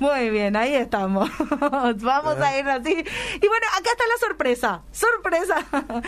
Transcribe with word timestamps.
Muy 0.00 0.30
bien, 0.30 0.54
ahí 0.56 0.74
estamos. 0.74 1.30
Vamos 1.60 2.38
a 2.40 2.58
ir 2.58 2.68
así. 2.68 2.90
Y 2.92 3.46
bueno, 3.48 3.66
acá 3.76 3.90
está 3.90 4.04
la 4.12 4.26
sorpresa. 4.28 4.82
Sorpresa. 4.92 5.66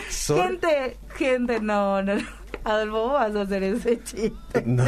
Sor- 0.09 0.41
gente, 0.43 0.97
gente, 1.17 1.59
no, 1.59 2.01
no. 2.01 2.13
Adolfo, 2.63 2.97
vos 3.09 3.13
vas 3.13 3.35
a 3.35 3.41
hacer 3.41 3.63
ese 3.63 4.01
chiste. 4.03 4.63
No. 4.65 4.85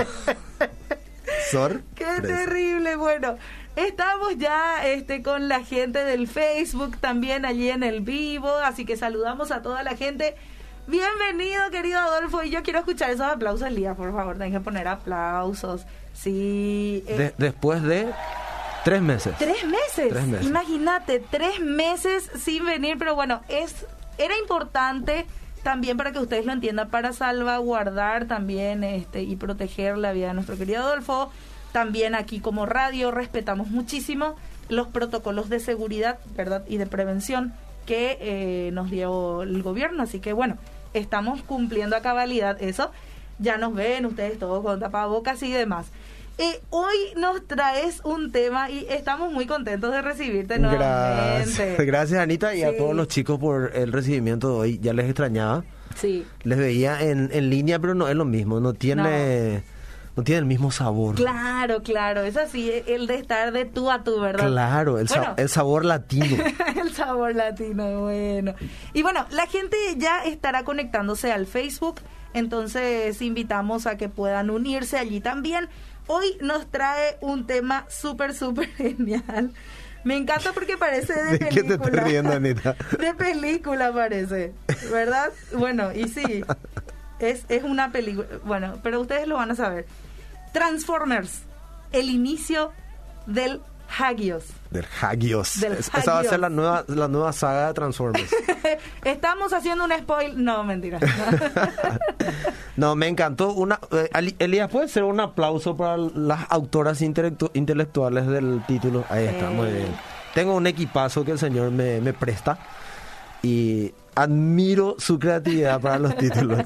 Sor. 1.52 1.82
Qué 1.96 2.06
terrible. 2.22 2.96
Bueno, 2.96 3.38
estamos 3.76 4.38
ya 4.38 4.86
este 4.88 5.24
con 5.24 5.48
la 5.50 5.64
gente 5.64 6.04
del 6.04 6.28
Facebook 6.28 6.98
también 7.00 7.46
allí 7.46 7.70
en 7.70 7.84
el 7.84 8.02
vivo, 8.02 8.50
así 8.64 8.86
que 8.86 8.96
saludamos 8.98 9.52
a 9.52 9.62
toda 9.62 9.84
la 9.84 9.96
gente. 9.96 10.36
Bienvenido, 10.86 11.70
querido 11.72 11.98
Adolfo, 12.00 12.44
y 12.44 12.50
yo 12.50 12.62
quiero 12.62 12.80
escuchar 12.80 13.10
esos 13.10 13.26
aplausos, 13.26 13.66
Elías, 13.68 13.96
por 13.96 14.12
favor, 14.14 14.38
tenés 14.38 14.52
que 14.54 14.60
poner 14.60 14.88
aplausos. 14.88 15.86
Sí. 16.14 17.04
eh, 17.08 17.18
De- 17.18 17.34
después 17.38 17.82
de 17.84 18.12
tres 18.84 19.02
meses. 19.02 19.36
Tres 19.38 19.66
meses. 19.66 20.10
Tres 20.10 20.28
meses. 20.28 20.48
Imagínate, 20.48 21.20
tres 21.20 21.60
meses 21.60 22.30
sin 22.38 22.66
venir, 22.66 22.98
pero 22.98 23.16
bueno, 23.16 23.42
es 23.48 23.86
era 24.18 24.38
importante 24.38 25.26
también 25.64 25.98
para 25.98 26.12
que 26.12 26.20
ustedes 26.20 26.46
lo 26.46 26.52
entiendan, 26.52 26.90
para 26.90 27.14
salvaguardar 27.14 28.28
también 28.28 28.84
este 28.84 29.24
y 29.24 29.36
proteger 29.36 29.98
la 29.98 30.12
vida 30.12 30.28
de 30.28 30.34
nuestro 30.34 30.58
querido 30.58 30.84
Adolfo. 30.84 31.32
También 31.72 32.16
aquí 32.16 32.40
como 32.40 32.66
radio 32.66 33.12
respetamos 33.12 33.70
muchísimo 33.70 34.36
los 34.70 34.88
protocolos 34.88 35.50
de 35.50 35.60
seguridad, 35.60 36.20
¿verdad? 36.36 36.64
Y 36.68 36.78
de 36.78 36.86
prevención 36.86 37.54
que 37.86 38.18
eh, 38.20 38.72
nos 38.74 38.92
dio 38.92 39.44
el 39.44 39.64
gobierno. 39.64 40.04
Así 40.04 40.20
que 40.20 40.34
bueno, 40.34 40.58
estamos 40.94 41.42
cumpliendo 41.44 41.96
a 41.96 42.02
cabalidad 42.02 42.62
eso. 42.62 42.92
Ya 43.40 43.58
nos 43.58 43.74
ven 43.74 44.06
ustedes 44.06 44.38
todos 44.38 44.64
con 44.64 44.80
tapabocas 44.80 45.42
y 45.44 45.52
demás. 45.52 45.88
Eh, 46.40 46.60
hoy 46.72 46.96
nos 47.16 47.46
traes 47.48 48.02
un 48.04 48.32
tema 48.32 48.70
y 48.70 48.88
estamos 48.90 49.32
muy 49.32 49.46
contentos 49.46 49.92
de 49.92 50.02
recibirte 50.02 50.58
Gracias. 50.58 50.80
nuevamente. 50.80 51.86
Gracias, 51.86 52.20
Anita, 52.20 52.56
y 52.56 52.64
a 52.64 52.76
todos 52.76 52.96
los 52.96 53.08
chicos 53.08 53.38
por 53.40 53.72
el 53.76 53.92
recibimiento 53.92 54.50
de 54.50 54.56
hoy. 54.60 54.80
Ya 54.82 54.94
les 54.94 55.06
extrañaba. 55.06 55.64
Sí. 55.96 56.26
Les 56.44 56.58
veía 56.58 57.02
en, 57.04 57.30
en 57.32 57.50
línea, 57.52 57.78
pero 57.78 57.94
no 57.94 58.08
es 58.08 58.16
lo 58.16 58.26
mismo. 58.26 58.60
No 58.60 58.74
tiene, 58.74 59.64
no. 60.16 60.24
tiene 60.24 60.40
el 60.40 60.46
mismo 60.46 60.72
sabor. 60.72 61.14
Claro, 61.14 61.84
claro, 61.84 62.24
es 62.24 62.36
así, 62.36 62.72
el 62.88 63.06
de 63.06 63.16
estar 63.16 63.52
de 63.52 63.66
tú 63.66 63.92
a 63.92 64.04
tú, 64.04 64.20
¿verdad? 64.20 64.48
Claro, 64.48 64.98
el, 64.98 65.08
sa- 65.10 65.20
Bueno. 65.20 65.34
el 65.38 65.50
sabor 65.50 65.86
latino. 65.86 66.44
el 66.82 66.92
sabor 66.94 67.36
latino, 67.36 68.02
bueno. 68.02 68.56
Y 68.94 69.04
bueno, 69.04 69.28
la 69.30 69.46
gente 69.46 69.78
ya 69.98 70.24
estará 70.24 70.64
conectándose 70.64 71.32
al 71.32 71.46
Facebook, 71.46 72.02
entonces 72.34 73.22
invitamos 73.22 73.86
a 73.86 73.98
que 73.98 74.10
puedan 74.10 74.50
unirse 74.50 74.98
allí 74.98 75.20
también. 75.22 75.70
Hoy 76.08 76.38
nos 76.42 76.70
trae 76.70 77.18
un 77.22 77.46
tema 77.48 77.86
súper, 77.90 78.34
súper 78.34 78.68
genial. 78.76 79.52
Me 80.04 80.18
encanta 80.18 80.52
porque 80.54 80.78
parece 80.78 81.14
de, 81.14 81.32
¿De 81.38 81.40
qué 81.40 81.46
te 81.46 81.54
película. 81.64 81.86
estás 81.90 82.04
riendo, 82.04 82.34
Anita? 82.34 82.76
De 83.00 83.14
película 83.14 83.94
parece, 83.94 84.54
¿verdad? 84.92 85.32
Bueno, 85.56 85.94
y 85.94 86.08
sí, 86.10 86.44
es, 87.20 87.46
es 87.48 87.64
una 87.64 87.92
película. 87.92 88.28
Bueno, 88.44 88.80
pero 88.84 89.00
ustedes 89.00 89.28
lo 89.28 89.36
van 89.36 89.52
a 89.52 89.56
saber. 89.56 89.86
Transformers, 90.52 91.44
el 91.94 92.10
inicio 92.10 92.72
del 93.26 93.62
Hagios. 94.00 94.46
Del 94.72 94.86
Hagios. 95.02 95.60
Del 95.60 95.74
Es- 95.74 95.92
Esa 95.94 96.14
va 96.14 96.20
a 96.20 96.24
ser 96.24 96.40
la 96.40 96.50
nueva, 96.50 96.84
la 96.88 97.08
nueva 97.08 97.32
saga 97.34 97.68
de 97.68 97.74
Transformers. 97.74 98.32
Estamos 99.04 99.54
haciendo 99.54 99.84
un 99.86 99.92
spoil. 99.92 100.44
No, 100.44 100.64
mentira. 100.64 101.00
No, 102.76 102.96
me 102.96 103.08
encantó. 103.08 103.54
Una, 103.54 103.80
eh, 103.92 104.34
Elías, 104.40 104.70
¿puede 104.70 104.88
ser 104.88 105.04
un 105.04 105.20
aplauso 105.20 105.78
para 105.78 105.98
las 105.98 106.52
autoras 106.52 107.02
intelectu- 107.02 107.52
intelectuales 107.54 108.26
del 108.28 108.64
título? 108.68 109.06
Ahí 109.10 109.26
está, 109.26 109.50
muy 109.52 109.70
bien. 109.72 109.96
Tengo 110.34 110.56
un 110.56 110.66
equipazo 110.66 111.24
que 111.24 111.32
el 111.32 111.40
señor 111.40 111.70
me, 111.70 112.02
me 112.02 112.14
presta 112.14 112.58
y 113.44 113.94
admiro 114.16 114.96
su 114.98 115.20
creatividad 115.20 115.80
para 115.82 116.00
los 116.00 116.18
títulos. 116.18 116.62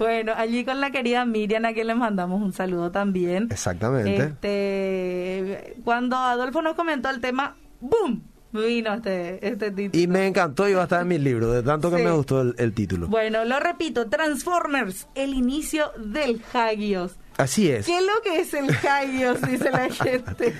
Bueno, 0.00 0.32
allí 0.36 0.64
con 0.64 0.80
la 0.80 0.90
querida 0.90 1.24
Miriam, 1.24 1.64
a 1.66 1.72
quien 1.72 1.86
le 1.86 1.94
mandamos 1.94 2.40
un 2.42 2.52
saludo 2.52 2.90
también. 2.90 3.48
Exactamente. 3.50 4.16
Este, 4.24 5.76
cuando 5.84 6.16
Adolfo 6.16 6.62
nos 6.62 6.74
comentó 6.74 7.10
el 7.10 7.20
tema, 7.20 7.56
¡boom! 7.80 8.22
Vino 8.52 8.94
este, 8.94 9.46
este 9.46 9.70
título. 9.70 10.02
Y 10.02 10.08
me 10.08 10.26
encantó 10.26 10.68
y 10.68 10.72
va 10.74 10.80
a 10.80 10.84
estar 10.84 11.02
en 11.02 11.08
mi 11.08 11.18
libro, 11.18 11.52
de 11.52 11.62
tanto 11.62 11.88
que 11.90 11.98
Sí. 11.98 12.02
me 12.02 12.10
gustó 12.10 12.40
el, 12.40 12.54
el 12.58 12.72
título. 12.72 13.06
Bueno, 13.06 13.44
lo 13.44 13.60
repito, 13.60 14.08
Transformers, 14.08 15.06
el 15.14 15.34
inicio 15.34 15.92
del 15.96 16.42
Hagios. 16.52 17.14
Así 17.36 17.70
es. 17.70 17.86
¿Qué 17.86 17.98
es 17.98 18.02
lo 18.04 18.22
que 18.24 18.40
es 18.40 18.52
el 18.54 18.70
Hagios? 18.70 19.40
Dice 19.42 19.70
la 19.70 19.88
gente. 19.90 20.54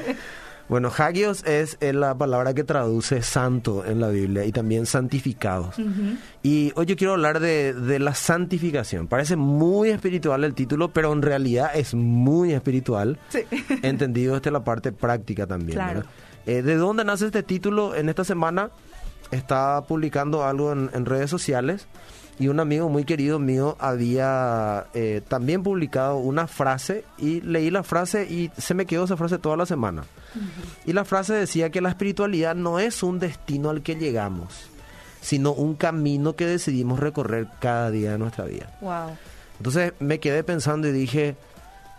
Bueno, 0.71 0.89
Hagios 0.97 1.45
es 1.47 1.77
la 1.81 2.17
palabra 2.17 2.55
que 2.55 2.63
traduce 2.63 3.23
santo 3.23 3.85
en 3.85 3.99
la 3.99 4.07
Biblia 4.07 4.45
y 4.45 4.53
también 4.53 4.87
santificados. 4.87 5.75
Y 6.45 6.71
hoy 6.77 6.87
yo 6.87 6.95
quiero 6.95 7.15
hablar 7.15 7.41
de, 7.41 7.75
de 7.75 7.99
la 7.99 8.15
santificación. 8.15 9.09
Parece 9.09 9.35
muy 9.35 9.89
espiritual 9.89 10.45
el 10.45 10.55
título, 10.55 10.93
pero 10.93 11.13
en 11.13 11.23
realidad 11.23 11.73
es 11.75 11.93
muy 11.93 12.53
espiritual. 12.53 13.19
Sí. 13.31 13.41
Entendido 13.83 14.37
desde 14.37 14.53
la 14.53 14.63
parte 14.63 14.93
práctica 14.93 15.45
también. 15.45 15.75
Claro. 15.75 16.05
Eh, 16.47 16.63
¿De 16.63 16.77
dónde 16.77 17.05
nace 17.05 17.27
este 17.27 17.43
título? 17.43 17.97
En 17.97 18.09
esta 18.09 18.23
semana 18.23 18.71
estaba 19.33 19.83
publicando 19.89 20.45
algo 20.45 20.71
en, 20.71 20.89
en 20.95 21.05
redes 21.05 21.31
sociales 21.31 21.89
y 22.41 22.49
un 22.49 22.59
amigo 22.59 22.89
muy 22.89 23.05
querido 23.05 23.39
mío 23.39 23.77
había 23.79 24.87
eh, 24.95 25.21
también 25.29 25.63
publicado 25.63 26.17
una 26.17 26.47
frase 26.49 27.05
y 27.19 27.41
leí 27.43 27.71
la 27.71 27.83
frase 27.85 28.25
y 28.25 28.51
se 28.57 28.75
me 28.75 28.87
quedó 28.87 29.05
esa 29.05 29.17
frase 29.17 29.39
toda 29.39 29.57
la 29.57 29.67
semana. 29.67 30.03
Y 30.87 30.93
la 30.95 31.05
frase 31.05 31.35
decía 31.35 31.71
que 31.71 31.81
la 31.81 31.91
espiritualidad 31.91 32.55
no 32.55 32.79
es 32.81 33.03
un 33.03 33.19
destino 33.19 33.69
al 33.71 33.83
que 33.83 33.97
llegamos, 33.97 34.71
sino 35.21 35.53
un 35.53 35.75
camino 35.75 36.35
que 36.35 36.47
decidimos 36.47 36.99
recorrer 36.99 37.47
cada 37.61 37.91
día 37.91 38.13
de 38.13 38.19
nuestra 38.19 38.47
vida. 38.47 38.73
Wow. 38.81 39.17
Entonces 39.59 39.93
me 40.01 40.19
quedé 40.19 40.43
pensando 40.43 40.89
y 40.89 40.93
dije, 40.93 41.37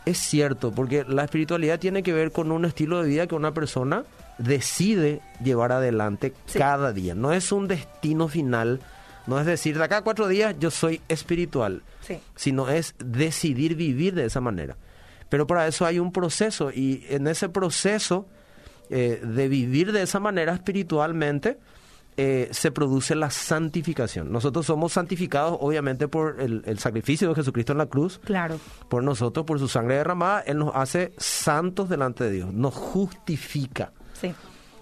es 0.06 0.18
cierto, 0.18 0.72
porque 0.72 1.06
la 1.07 1.24
espiritualidad 1.24 1.78
tiene 1.80 2.01
que 2.01 2.13
ver 2.13 2.31
con 2.31 2.51
un 2.51 2.66
estilo 2.66 3.01
de 3.03 3.07
vida 3.09 3.28
que 3.28 3.35
una 3.35 3.53
persona 3.53 4.06
decide 4.40 5.22
llevar 5.44 5.72
adelante 5.72 6.34
Sí. 6.47 6.57
cada 6.57 6.91
día. 6.94 7.13
No 7.13 7.31
es 7.31 7.51
un 7.51 7.68
destino 7.68 8.28
final, 8.28 8.80
no 9.27 9.39
es 9.39 9.45
decir, 9.45 9.77
de 9.77 9.83
acá 9.83 9.97
a 9.97 10.01
cuatro 10.03 10.27
días 10.27 10.55
yo 10.59 10.71
soy 10.71 11.01
espiritual, 11.07 11.83
Sí. 12.01 12.19
sino 12.35 12.69
es 12.69 12.95
decidir 12.99 13.75
vivir 13.75 14.15
de 14.15 14.25
esa 14.25 14.41
manera. 14.41 14.77
Pero 15.29 15.47
para 15.47 15.67
eso 15.67 15.85
hay 15.85 15.99
un 15.99 16.11
proceso 16.11 16.71
y 16.71 17.05
en 17.09 17.27
ese 17.27 17.47
proceso 17.49 18.27
eh, 18.89 19.21
de 19.23 19.47
vivir 19.47 19.93
de 19.93 20.01
esa 20.01 20.19
manera 20.19 20.53
espiritualmente, 20.53 21.57
eh, 22.17 22.49
se 22.51 22.71
produce 22.71 23.15
la 23.15 23.29
santificación. 23.29 24.29
Nosotros 24.33 24.65
somos 24.65 24.91
santificados 24.91 25.57
obviamente 25.61 26.09
por 26.09 26.41
el, 26.41 26.61
el 26.65 26.77
sacrificio 26.77 27.29
de 27.29 27.35
Jesucristo 27.35 27.71
en 27.71 27.77
la 27.77 27.85
cruz, 27.85 28.19
Claro. 28.25 28.59
por 28.89 29.01
nosotros, 29.01 29.45
por 29.45 29.59
su 29.59 29.69
sangre 29.69 29.95
derramada, 29.95 30.41
Él 30.41 30.57
nos 30.57 30.75
hace 30.75 31.13
santos 31.17 31.88
delante 31.88 32.25
de 32.25 32.31
Dios, 32.31 32.53
nos 32.53 32.73
justifica. 32.75 33.93
Sí. 34.19 34.33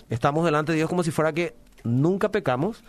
Estamos 0.10 0.44
delante 0.44 0.72
de 0.72 0.78
Dios 0.78 0.90
como 0.90 1.04
si 1.04 1.12
fuera 1.12 1.32
que 1.34 1.56
nunca 1.84 2.32
pecamos 2.32 2.84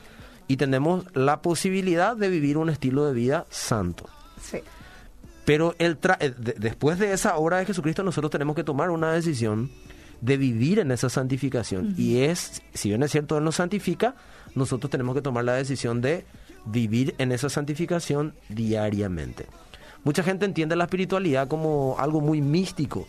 y 0.50 0.56
tenemos 0.56 1.04
la 1.14 1.42
posibilidad 1.42 2.16
de 2.16 2.28
vivir 2.28 2.56
un 2.56 2.70
estilo 2.70 3.06
de 3.06 3.12
vida 3.12 3.46
santo. 3.50 4.06
Sí. 4.42 4.58
Pero 5.44 5.74
el 5.78 6.00
tra- 6.00 6.16
eh, 6.20 6.34
de- 6.36 6.54
después 6.58 6.98
de 6.98 7.12
esa 7.12 7.36
obra 7.36 7.58
de 7.58 7.66
Jesucristo, 7.66 8.02
nosotros 8.02 8.30
tenemos 8.30 8.56
que 8.56 8.64
tomar 8.64 8.90
una 8.90 9.12
decisión 9.12 9.70
de 10.20 10.36
vivir 10.36 10.80
en 10.80 10.90
esa 10.90 11.08
santificación. 11.08 11.94
Y 11.96 12.18
es, 12.22 12.62
si 12.74 12.88
bien 12.88 13.02
es 13.04 13.12
cierto, 13.12 13.38
Él 13.38 13.44
nos 13.44 13.56
santifica, 13.56 14.16
nosotros 14.54 14.90
tenemos 14.90 15.14
que 15.14 15.22
tomar 15.22 15.44
la 15.44 15.54
decisión 15.54 16.00
de 16.00 16.24
vivir 16.66 17.14
en 17.18 17.30
esa 17.32 17.48
santificación 17.48 18.34
diariamente. 18.48 19.46
Mucha 20.02 20.22
gente 20.22 20.46
entiende 20.46 20.76
la 20.76 20.84
espiritualidad 20.84 21.46
como 21.46 21.96
algo 21.98 22.20
muy 22.22 22.40
místico 22.40 23.06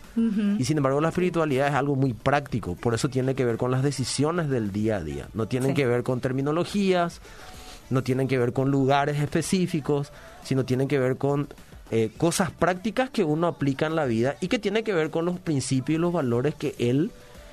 y 0.58 0.64
sin 0.64 0.76
embargo 0.76 1.00
la 1.00 1.08
espiritualidad 1.08 1.68
es 1.68 1.74
algo 1.74 1.96
muy 1.96 2.12
práctico, 2.12 2.74
por 2.76 2.92
eso 2.94 3.08
tiene 3.08 3.34
que 3.34 3.44
ver 3.46 3.56
con 3.56 3.70
las 3.70 3.82
decisiones 3.82 4.50
del 4.50 4.72
día 4.72 4.96
a 4.96 5.02
día, 5.02 5.28
no 5.32 5.46
tienen 5.48 5.70
Sí. 5.70 5.74
que 5.76 5.86
ver 5.86 6.02
con 6.02 6.20
terminologías, 6.20 7.20
no 7.88 8.02
tienen 8.02 8.28
que 8.28 8.36
ver 8.38 8.52
con 8.52 8.70
lugares 8.70 9.18
específicos, 9.20 10.12
sino 10.44 10.64
tienen 10.64 10.86
que 10.88 10.98
ver 10.98 11.16
con 11.16 11.48
eh, 11.90 12.10
cosas 12.16 12.50
prácticas 12.50 13.10
que 13.10 13.22
uno 13.24 13.46
aplica 13.46 13.86
en 13.86 13.96
la 13.96 14.04
vida 14.06 14.36
y 14.40 14.48
que 14.48 14.58
tiene 14.58 14.82
que 14.82 14.92
ver 14.94 15.10
con 15.10 15.24
los 15.26 15.38
principios 15.38 15.96
y 15.98 16.00
los 16.00 16.12
valores 16.12 16.54
que 16.54 16.74
él, 16.78 17.10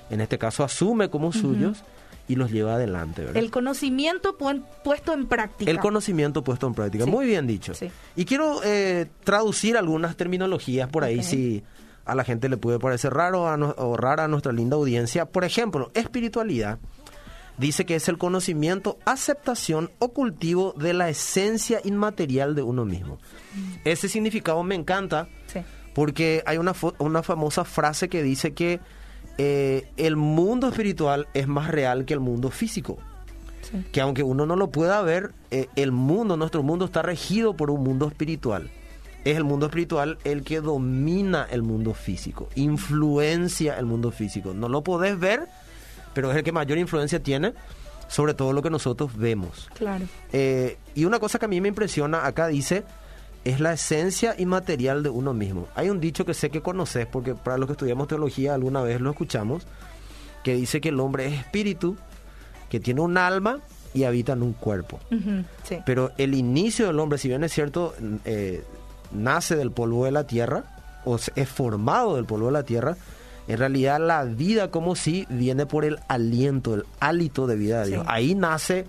en 0.09 0.21
este 0.21 0.38
caso, 0.38 0.63
asume 0.63 1.09
como 1.09 1.31
suyos 1.33 1.83
y 2.30 2.36
los 2.38 2.50
lleva 2.52 2.76
adelante. 2.76 3.24
¿verdad? 3.24 3.36
El 3.38 3.52
conocimiento 3.52 4.38
puen- 4.38 4.64
puesto 4.86 5.12
en 5.14 5.28
práctica. 5.28 5.70
El 5.70 5.80
conocimiento 5.80 6.44
puesto 6.46 6.68
en 6.68 6.74
práctica. 6.76 7.04
Sí. 7.04 7.12
Muy 7.12 7.26
bien 7.26 7.46
dicho. 7.48 7.74
Sí. 7.74 7.92
Y 8.16 8.24
quiero 8.24 8.62
eh, 8.64 9.08
traducir 9.26 9.76
algunas 9.76 10.16
terminologías 10.16 10.88
por 10.90 11.04
ahí 11.04 11.22
si 11.24 11.64
a 12.06 12.16
la 12.16 12.24
gente 12.24 12.48
le 12.48 12.56
puede 12.58 12.80
parecer 12.80 13.14
raro 13.14 13.50
a 13.50 13.58
no- 13.58 13.76
o 13.78 13.98
rara 13.98 14.24
a 14.24 14.28
nuestra 14.30 14.52
linda 14.54 14.78
audiencia. 14.78 15.26
Por 15.26 15.44
ejemplo, 15.44 15.92
espiritualidad 15.94 16.80
dice 17.58 17.86
que 17.86 17.96
es 17.96 18.08
el 18.08 18.18
conocimiento, 18.18 18.98
aceptación 19.06 19.92
o 20.00 20.10
cultivo 20.14 20.74
de 20.78 20.94
la 20.94 21.10
esencia 21.10 21.81
inmaterial 21.84 22.56
de 22.56 22.62
uno 22.62 22.86
mismo. 22.86 23.18
Ese 23.84 24.08
significado 24.08 24.64
me 24.64 24.76
encanta 24.76 25.28
Sí. 25.48 25.60
porque 25.94 26.42
hay 26.46 26.58
una, 26.58 26.74
una 27.00 27.22
famosa 27.22 27.66
frase 27.66 28.08
que 28.08 28.24
dice 28.24 28.54
que 28.54 28.80
eh, 29.41 29.88
el 29.95 30.18
mundo 30.18 30.68
espiritual 30.68 31.30
es 31.33 31.47
más 31.47 31.69
real 31.69 32.03
que 32.03 32.13
el 32.13 32.19
mundo 32.19 32.51
físico. 32.51 32.97
Sí. 33.62 33.86
Que 33.94 34.01
aunque 34.01 34.21
uno 34.21 34.45
no 34.45 34.57
lo 34.57 34.69
pueda 34.69 35.01
ver, 35.01 35.31
eh, 35.50 35.68
el 35.77 35.94
mundo, 35.94 36.36
nuestro 36.36 36.62
mundo 36.62 36.83
está 36.83 37.01
regido 37.01 37.56
por 37.56 37.71
un 37.71 37.81
mundo 37.81 38.06
espiritual. 38.06 38.69
Es 39.24 39.38
el 39.38 39.45
mundo 39.45 39.68
espiritual 39.68 40.18
el 40.25 40.44
que 40.44 40.59
domina 40.59 41.47
el 41.50 41.62
mundo 41.62 41.94
físico, 41.94 42.50
influencia 42.56 43.80
el 43.80 43.86
mundo 43.86 44.12
físico. 44.12 44.53
No 44.53 44.68
lo 44.68 44.83
podés 44.83 45.18
ver, 45.18 45.47
pero 46.13 46.31
es 46.31 46.38
el 46.38 46.44
que 46.44 46.51
mayor 46.51 46.77
influencia 46.77 47.24
tiene 47.24 47.53
sobre 48.09 48.33
todo 48.33 48.51
lo 48.51 48.62
que 48.62 48.69
nosotros 48.69 49.15
vemos. 49.15 49.69
Claro. 49.75 50.06
Eh, 50.33 50.77
y 50.95 51.06
una 51.06 51.19
cosa 51.19 51.39
que 51.39 51.45
a 51.45 51.47
mí 51.47 51.62
me 51.62 51.69
impresiona 51.69 52.25
acá 52.25 52.47
dice, 52.47 52.83
es 53.45 53.59
la 53.59 53.74
esencia 53.74 54.36
inmaterial 54.38 55.01
de 55.03 55.09
uno 55.09 55.33
mismo. 55.33 55.68
Hay 55.75 55.89
un 55.89 56.00
dicho 56.00 56.25
que 56.25 56.33
sé 56.33 56.50
que 56.50 56.62
conoces, 56.62 57.06
porque 57.06 57.36
para 57.36 57.57
los 57.57 57.68
que 57.68 57.74
estudiamos 57.74 58.07
teología 58.07 58.53
alguna 58.53 58.81
vez 58.81 59.00
lo 59.01 59.12
escuchamos, 59.12 59.63
que 60.44 60.56
dice 60.56 60.81
que 60.81 60.89
el 60.89 61.00
hombre 61.00 61.27
es 61.27 61.39
espíritu, 61.39 61.95
que 62.69 62.80
tiene 62.80 63.01
un 63.01 63.18
alma 63.18 63.59
y 63.94 64.03
habita 64.03 64.33
en 64.33 64.44
un 64.44 64.53
cuerpo. 64.53 65.00
Sí. 65.63 65.80
Pero 65.86 66.12
el 66.18 66.36
inicio 66.36 66.88
del 66.88 67.00
hombre, 67.00 67.18
si 67.18 67.27
bien 67.27 67.44
es 67.44 67.51
cierto, 67.53 67.95
eh, 68.25 68.63
nace 69.12 69.56
del 69.56 69.71
polvo 69.71 70.06
de 70.06 70.12
la 70.12 70.25
tierra, 70.25 70.63
o 71.06 71.15
es 71.35 71.50
formado 71.50 72.15
del 72.15 72.25
polvo 72.25 72.47
de 72.47 72.51
la 72.51 72.63
tierra, 72.63 72.97
en 73.47 73.57
realidad 73.57 74.00
la 74.00 74.24
vida 74.25 74.69
como 74.69 74.95
si 74.95 75.25
viene 75.30 75.65
por 75.65 75.83
el 75.85 75.97
aliento, 76.07 76.75
el 76.75 76.83
hálito 77.00 77.47
de 77.47 77.56
vida 77.56 77.80
de 77.80 77.85
Sí. 77.85 77.92
Dios. 77.94 78.06
Ahí 78.07 78.35
nace 78.35 78.85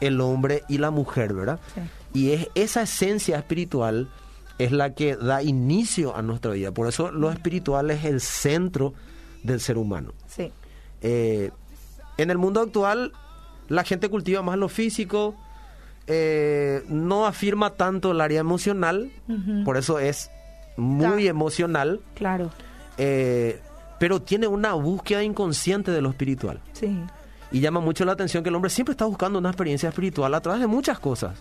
el 0.00 0.20
hombre 0.20 0.62
y 0.68 0.78
la 0.78 0.90
mujer, 0.92 1.34
¿verdad? 1.34 1.58
Sí. 1.74 1.80
Y 2.12 2.32
es 2.32 2.48
esa 2.54 2.82
esencia 2.82 3.36
espiritual 3.38 4.08
es 4.58 4.72
la 4.72 4.94
que 4.94 5.16
da 5.16 5.42
inicio 5.42 6.14
a 6.16 6.22
nuestra 6.22 6.52
vida. 6.52 6.72
Por 6.72 6.86
eso 6.88 7.10
lo 7.10 7.30
espiritual 7.30 7.90
es 7.90 8.04
el 8.04 8.20
centro 8.20 8.92
del 9.42 9.60
ser 9.60 9.78
humano. 9.78 10.12
Sí. 10.26 10.52
Eh, 11.02 11.50
en 12.18 12.30
el 12.30 12.36
mundo 12.38 12.60
actual, 12.60 13.12
la 13.68 13.84
gente 13.84 14.08
cultiva 14.10 14.42
más 14.42 14.58
lo 14.58 14.68
físico, 14.68 15.34
eh, 16.06 16.82
no 16.88 17.26
afirma 17.26 17.70
tanto 17.70 18.10
el 18.12 18.20
área 18.20 18.40
emocional, 18.40 19.10
por 19.64 19.76
eso 19.76 19.98
es 19.98 20.30
muy 20.76 21.26
emocional, 21.28 22.00
Claro. 22.14 22.50
eh, 22.98 23.60
pero 23.98 24.20
tiene 24.20 24.46
una 24.46 24.72
búsqueda 24.74 25.22
inconsciente 25.22 25.90
de 25.90 26.02
lo 26.02 26.10
espiritual. 26.10 26.60
Sí. 26.72 26.98
Y 27.52 27.60
llama 27.60 27.80
mucho 27.80 28.04
la 28.04 28.12
atención 28.12 28.42
que 28.42 28.48
el 28.48 28.54
hombre 28.54 28.70
siempre 28.70 28.92
está 28.92 29.04
buscando 29.04 29.38
una 29.38 29.50
experiencia 29.50 29.88
espiritual 29.88 30.34
a 30.34 30.40
través 30.40 30.60
de 30.60 30.66
muchas 30.66 30.98
cosas. 30.98 31.38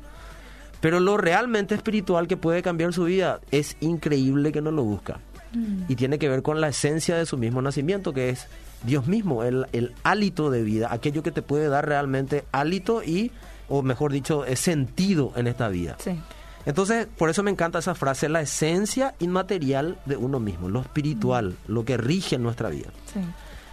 Pero 0.81 1.00
lo 1.00 1.18
realmente 1.18 1.76
espiritual 1.76 2.28
que 2.28 2.38
puede 2.38 2.62
cambiar 2.62 2.94
su 2.94 3.06
vida 3.06 3.42
es 3.52 3.76
increíble 3.81 4.52
que 4.52 4.62
no 4.62 4.72
lo 4.72 4.84
busca. 4.84 5.20
Mm. 5.54 5.84
Y 5.88 5.96
tiene 5.96 6.20
que 6.20 6.30
ver 6.30 6.42
con 6.42 6.62
la 6.62 6.70
esencia 6.70 7.18
de 7.18 7.26
su 7.26 7.38
mismo 7.38 7.62
nacimiento, 7.62 8.14
que 8.14 8.30
es 8.30 8.48
Dios 8.84 9.08
mismo, 9.08 9.44
el, 9.44 9.68
el 9.74 9.94
hálito 10.04 10.50
de 10.50 10.64
vida, 10.64 10.90
aquello 10.92 11.24
que 11.24 11.31
te 11.31 11.42
puede 11.42 11.68
dar 11.68 11.88
realmente 11.88 12.46
hálito 12.52 13.04
y, 13.04 13.31
o 13.68 13.81
mejor 13.81 14.12
dicho, 14.12 14.46
eh, 14.46 14.56
sentido 14.56 15.34
en 15.36 15.48
esta 15.48 15.68
vida. 15.68 15.98
Sí. 16.00 16.20
Entonces, 16.66 17.08
por 17.18 17.30
eso 17.30 17.42
me 17.44 17.52
encanta 17.52 17.80
esa 17.80 17.96
frase, 17.96 18.30
la 18.30 18.42
esencia 18.42 19.16
inmaterial 19.20 19.98
de 20.06 20.18
uno 20.18 20.40
mismo, 20.40 20.70
lo 20.70 20.81
espiritual, 20.81 21.56
lo 21.68 21.84
que 21.84 21.98
rige 21.98 22.38
nuestra 22.38 22.70
vida. 22.70 22.90
Sí. 23.12 23.20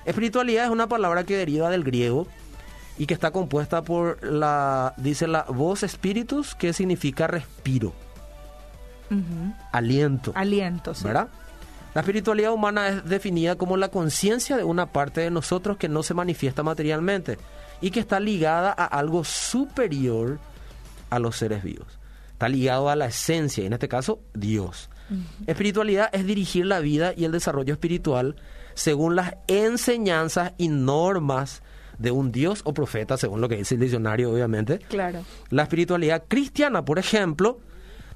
Espiritualidad 0.04 0.64
es 0.64 0.70
una 0.70 0.88
palabra 0.88 1.24
que 1.24 1.36
deriva 1.36 1.68
del 1.68 1.82
griego 1.82 2.28
y 2.98 3.06
que 3.06 3.14
está 3.14 3.30
compuesta 3.30 3.82
por 3.82 4.22
la, 4.24 4.94
dice 4.96 5.26
la 5.26 5.44
voz 5.44 5.82
espíritus, 5.82 6.54
que 6.54 6.72
significa 6.72 7.26
respiro, 7.26 7.92
aliento, 9.72 10.32
Aliento, 10.34 10.94
sí. 10.94 11.04
¿verdad? 11.04 11.28
La 11.94 12.02
espiritualidad 12.02 12.52
humana 12.52 12.88
es 12.88 13.04
definida 13.04 13.56
como 13.56 13.76
la 13.76 13.88
conciencia 13.88 14.56
de 14.56 14.64
una 14.64 14.92
parte 14.92 15.22
de 15.22 15.30
nosotros 15.30 15.78
que 15.78 15.88
no 15.88 16.02
se 16.02 16.12
manifiesta 16.12 16.62
materialmente 16.62 17.38
y 17.80 17.90
que 17.90 18.00
está 18.00 18.20
ligada 18.20 18.70
a 18.70 18.84
algo 18.84 19.24
superior 19.24 20.38
a 21.08 21.18
los 21.18 21.36
seres 21.36 21.62
vivos. 21.62 21.98
Está 22.32 22.50
ligado 22.50 22.90
a 22.90 22.96
la 22.96 23.06
esencia, 23.06 23.62
y 23.62 23.66
en 23.66 23.72
este 23.72 23.88
caso, 23.88 24.20
Dios. 24.34 24.90
Espiritualidad 25.46 26.10
es 26.12 26.26
dirigir 26.26 26.66
la 26.66 26.80
vida 26.80 27.14
y 27.16 27.24
el 27.24 27.32
desarrollo 27.32 27.72
espiritual 27.72 28.36
según 28.74 29.16
las 29.16 29.36
enseñanzas 29.46 30.52
y 30.58 30.68
normas 30.68 31.62
de 31.98 32.10
un 32.10 32.32
Dios 32.32 32.62
o 32.64 32.74
profeta, 32.74 33.16
según 33.16 33.40
lo 33.40 33.48
que 33.48 33.56
dice 33.56 33.74
el 33.74 33.80
diccionario, 33.80 34.30
obviamente. 34.32 34.78
Claro. 34.88 35.22
La 35.50 35.62
espiritualidad 35.62 36.24
cristiana, 36.28 36.84
por 36.84 36.98
ejemplo, 36.98 37.58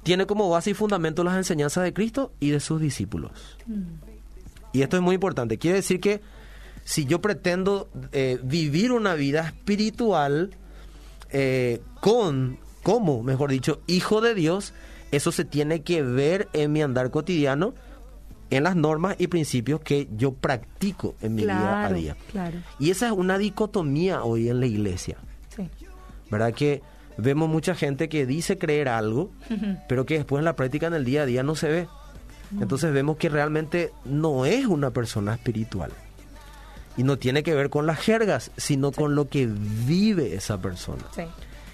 tiene 0.03 0.25
como 0.25 0.49
base 0.49 0.71
y 0.71 0.73
fundamento 0.73 1.23
las 1.23 1.37
enseñanzas 1.37 1.83
de 1.83 1.93
Cristo 1.93 2.33
y 2.39 2.49
de 2.49 2.59
sus 2.59 2.81
discípulos. 2.81 3.31
Y 4.73 4.81
esto 4.81 4.97
es 4.97 5.03
muy 5.03 5.15
importante. 5.15 5.57
Quiere 5.57 5.77
decir 5.77 5.99
que 5.99 6.21
si 6.83 7.05
yo 7.05 7.21
pretendo 7.21 7.89
eh, 8.11 8.39
vivir 8.43 8.91
una 8.91 9.13
vida 9.13 9.41
espiritual 9.41 10.51
eh, 11.29 11.81
con, 11.99 12.57
como, 12.83 13.23
mejor 13.23 13.51
dicho, 13.51 13.81
hijo 13.87 14.21
de 14.21 14.33
Dios, 14.33 14.73
eso 15.11 15.31
se 15.31 15.45
tiene 15.45 15.83
que 15.83 16.01
ver 16.01 16.47
en 16.53 16.71
mi 16.71 16.81
andar 16.81 17.11
cotidiano, 17.11 17.73
en 18.51 18.63
las 18.63 18.75
normas 18.75 19.15
y 19.17 19.27
principios 19.27 19.81
que 19.81 20.07
yo 20.15 20.33
practico 20.33 21.15
en 21.21 21.35
mi 21.35 21.41
día 21.43 21.57
a 21.57 21.87
Claro, 21.87 21.95
día. 21.95 22.15
claro. 22.31 22.57
Y 22.79 22.91
esa 22.91 23.07
es 23.07 23.11
una 23.13 23.37
dicotomía 23.39 24.23
hoy 24.23 24.49
en 24.49 24.59
la 24.59 24.67
iglesia. 24.67 25.17
Sí. 25.55 25.67
¿verdad? 26.29 26.53
Que 26.53 26.81
vemos 27.17 27.49
mucha 27.49 27.75
gente 27.75 28.07
que 28.09 28.25
dice 28.25 28.57
creer 28.57 28.87
algo, 28.87 29.31
pero 29.89 30.05
que 30.05 30.15
después 30.15 30.39
en 30.39 30.45
la 30.45 30.55
práctica 30.55 30.87
en 30.87 30.93
el 30.93 31.03
día 31.05 31.23
a 31.23 31.25
día 31.25 31.43
no 31.43 31.55
se 31.55 31.67
ve. 31.69 31.87
Entonces 32.59 32.93
vemos 32.93 33.17
que 33.17 33.29
realmente 33.29 33.91
no 34.05 34.45
es 34.45 34.65
una 34.65 34.91
persona 34.91 35.33
espiritual. 35.33 35.91
Y 36.97 37.03
no 37.03 37.17
tiene 37.17 37.43
que 37.43 37.55
ver 37.55 37.69
con 37.69 37.85
las 37.87 37.99
jergas, 37.99 38.51
sino 38.57 38.91
con 38.91 39.15
lo 39.15 39.29
que 39.29 39.47
vive 39.47 40.35
esa 40.35 40.59
persona. 40.61 41.03
Sí. 41.15 41.23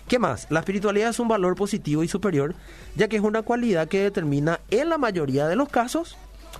¿Qué 0.07 0.19
más? 0.19 0.47
La 0.49 0.59
espiritualidad 0.59 1.09
es 1.09 1.19
un 1.19 1.27
valor 1.27 1.55
positivo 1.55 2.03
y 2.03 2.07
superior, 2.07 2.55
ya 2.95 3.07
que 3.07 3.17
es 3.17 3.23
una 3.23 3.41
cualidad 3.41 3.87
que 3.87 4.01
determina 4.03 4.59
en 4.69 4.89
la 4.89 4.97
mayoría 4.97 5.47
de 5.47 5.55
los 5.55 5.67
casos 5.69 6.15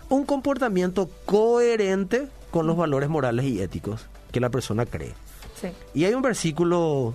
un 0.10 0.26
comportamiento 0.26 1.10
coherente 1.26 2.28
con 2.52 2.68
los 2.68 2.78
valores 2.78 3.10
morales 3.10 3.46
y 3.46 3.62
éticos 3.62 4.06
que 4.32 4.40
la 4.40 4.50
persona 4.50 4.86
cree. 4.86 5.14
Sí. 5.60 5.70
Y 5.94 6.06
hay 6.06 6.14
un 6.14 6.22
versículo 6.22 7.14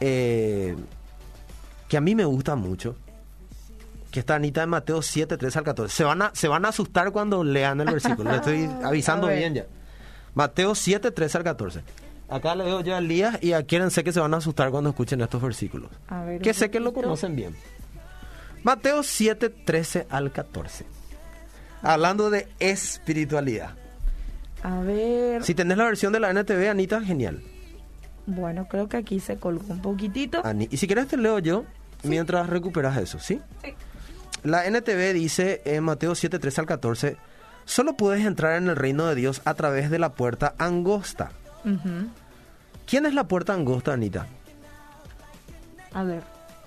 eh, 0.00 0.76
que 1.88 1.96
a 1.96 2.00
mí 2.00 2.14
me 2.14 2.24
gusta 2.24 2.54
mucho, 2.56 2.96
que 4.10 4.20
está 4.20 4.36
Anita 4.36 4.62
en 4.62 4.70
Mateo 4.70 5.02
7, 5.02 5.36
13 5.36 5.58
al 5.58 5.64
14. 5.64 5.94
Se 5.94 6.04
van 6.04 6.22
a, 6.22 6.30
se 6.34 6.48
van 6.48 6.64
a 6.64 6.68
asustar 6.68 7.12
cuando 7.12 7.44
lean 7.44 7.80
el 7.80 7.90
versículo, 7.90 8.30
le 8.30 8.36
estoy 8.36 8.68
avisando 8.84 9.26
bien 9.28 9.54
ya. 9.54 9.66
Mateo 10.34 10.74
7, 10.74 11.10
13 11.10 11.38
al 11.38 11.44
14. 11.44 11.82
Acá 12.30 12.54
leo 12.54 12.80
yo 12.82 12.94
a 12.94 12.98
Elías 12.98 13.42
y 13.42 13.54
a 13.54 13.62
quienes 13.64 13.92
sé 13.94 14.04
que 14.04 14.12
se 14.12 14.20
van 14.20 14.34
a 14.34 14.36
asustar 14.36 14.70
cuando 14.70 14.90
escuchen 14.90 15.20
estos 15.20 15.40
versículos. 15.40 15.90
A 16.08 16.22
ver, 16.24 16.42
que 16.42 16.52
sé 16.54 16.70
que 16.70 16.78
lo 16.78 16.90
poquito. 16.90 17.06
conocen 17.06 17.34
bien. 17.34 17.56
Mateo 18.62 19.02
7, 19.02 19.48
13 19.48 20.06
al 20.10 20.30
14. 20.30 20.84
Hablando 21.82 22.30
de 22.30 22.48
espiritualidad. 22.58 23.70
A 24.62 24.80
ver. 24.80 25.44
Si 25.44 25.54
tenés 25.54 25.78
la 25.78 25.84
versión 25.84 26.12
de 26.12 26.20
la 26.20 26.30
NTV, 26.30 26.68
Anita, 26.70 27.00
genial. 27.00 27.42
Bueno, 28.26 28.66
creo 28.68 28.88
que 28.88 28.96
aquí 28.98 29.20
se 29.20 29.36
colgó 29.36 29.72
un 29.72 29.80
poquitito. 29.80 30.44
Ani- 30.44 30.68
Y 30.70 30.76
si 30.76 30.86
quieres 30.86 31.06
te 31.08 31.16
leo 31.16 31.38
yo 31.38 31.64
mientras 32.02 32.48
recuperas 32.48 32.96
eso, 32.98 33.18
¿sí? 33.18 33.40
Sí. 33.64 33.74
La 34.42 34.66
NTV 34.66 35.12
dice 35.14 35.62
en 35.64 35.84
Mateo 35.84 36.14
7, 36.14 36.38
13 36.38 36.60
al 36.60 36.66
14, 36.66 37.16
solo 37.64 37.96
puedes 37.96 38.24
entrar 38.26 38.56
en 38.56 38.68
el 38.68 38.76
reino 38.76 39.06
de 39.06 39.14
Dios 39.14 39.40
a 39.44 39.54
través 39.54 39.90
de 39.90 39.98
la 39.98 40.12
puerta 40.12 40.54
angosta. 40.58 41.30
Ujú. 41.64 42.08
¿Quién 42.86 43.06
es 43.06 43.14
la 43.14 43.24
puerta 43.28 43.54
angosta, 43.54 43.92
Anita? 43.92 44.26
A 45.92 46.02
ver. 46.04 46.22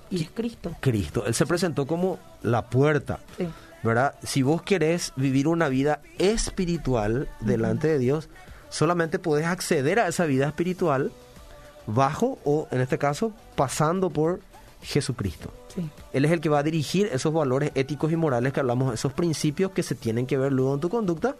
Y 0.09 0.23
es 0.23 0.29
Cristo. 0.31 0.75
Cristo. 0.81 1.25
Él 1.25 1.33
se 1.33 1.45
presentó 1.45 1.85
como 1.87 2.19
la 2.43 2.69
puerta, 2.69 3.19
Sí. 3.37 3.47
¿Verdad? 3.83 4.15
Si 4.23 4.41
vos 4.41 4.61
querés 4.61 5.13
vivir 5.15 5.47
una 5.47 5.69
vida 5.69 6.01
espiritual 6.17 7.29
delante 7.39 7.87
de 7.87 7.99
Dios, 7.99 8.29
solamente 8.69 9.19
podés 9.19 9.47
acceder 9.47 9.99
a 9.99 10.07
esa 10.07 10.25
vida 10.25 10.47
espiritual 10.47 11.11
bajo 11.87 12.39
o, 12.43 12.67
en 12.71 12.81
este 12.81 12.97
caso, 12.97 13.33
pasando 13.55 14.09
por 14.09 14.39
Jesucristo. 14.81 15.53
Sí. 15.73 15.89
Él 16.13 16.25
es 16.25 16.31
el 16.31 16.41
que 16.41 16.49
va 16.49 16.59
a 16.59 16.63
dirigir 16.63 17.09
esos 17.11 17.33
valores 17.33 17.71
éticos 17.75 18.11
y 18.11 18.15
morales 18.15 18.53
que 18.53 18.59
hablamos, 18.59 18.93
esos 18.93 19.13
principios 19.13 19.71
que 19.71 19.83
se 19.83 19.95
tienen 19.95 20.25
que 20.25 20.37
ver 20.37 20.51
luego 20.51 20.73
en 20.73 20.79
tu 20.79 20.89
conducta 20.89 21.35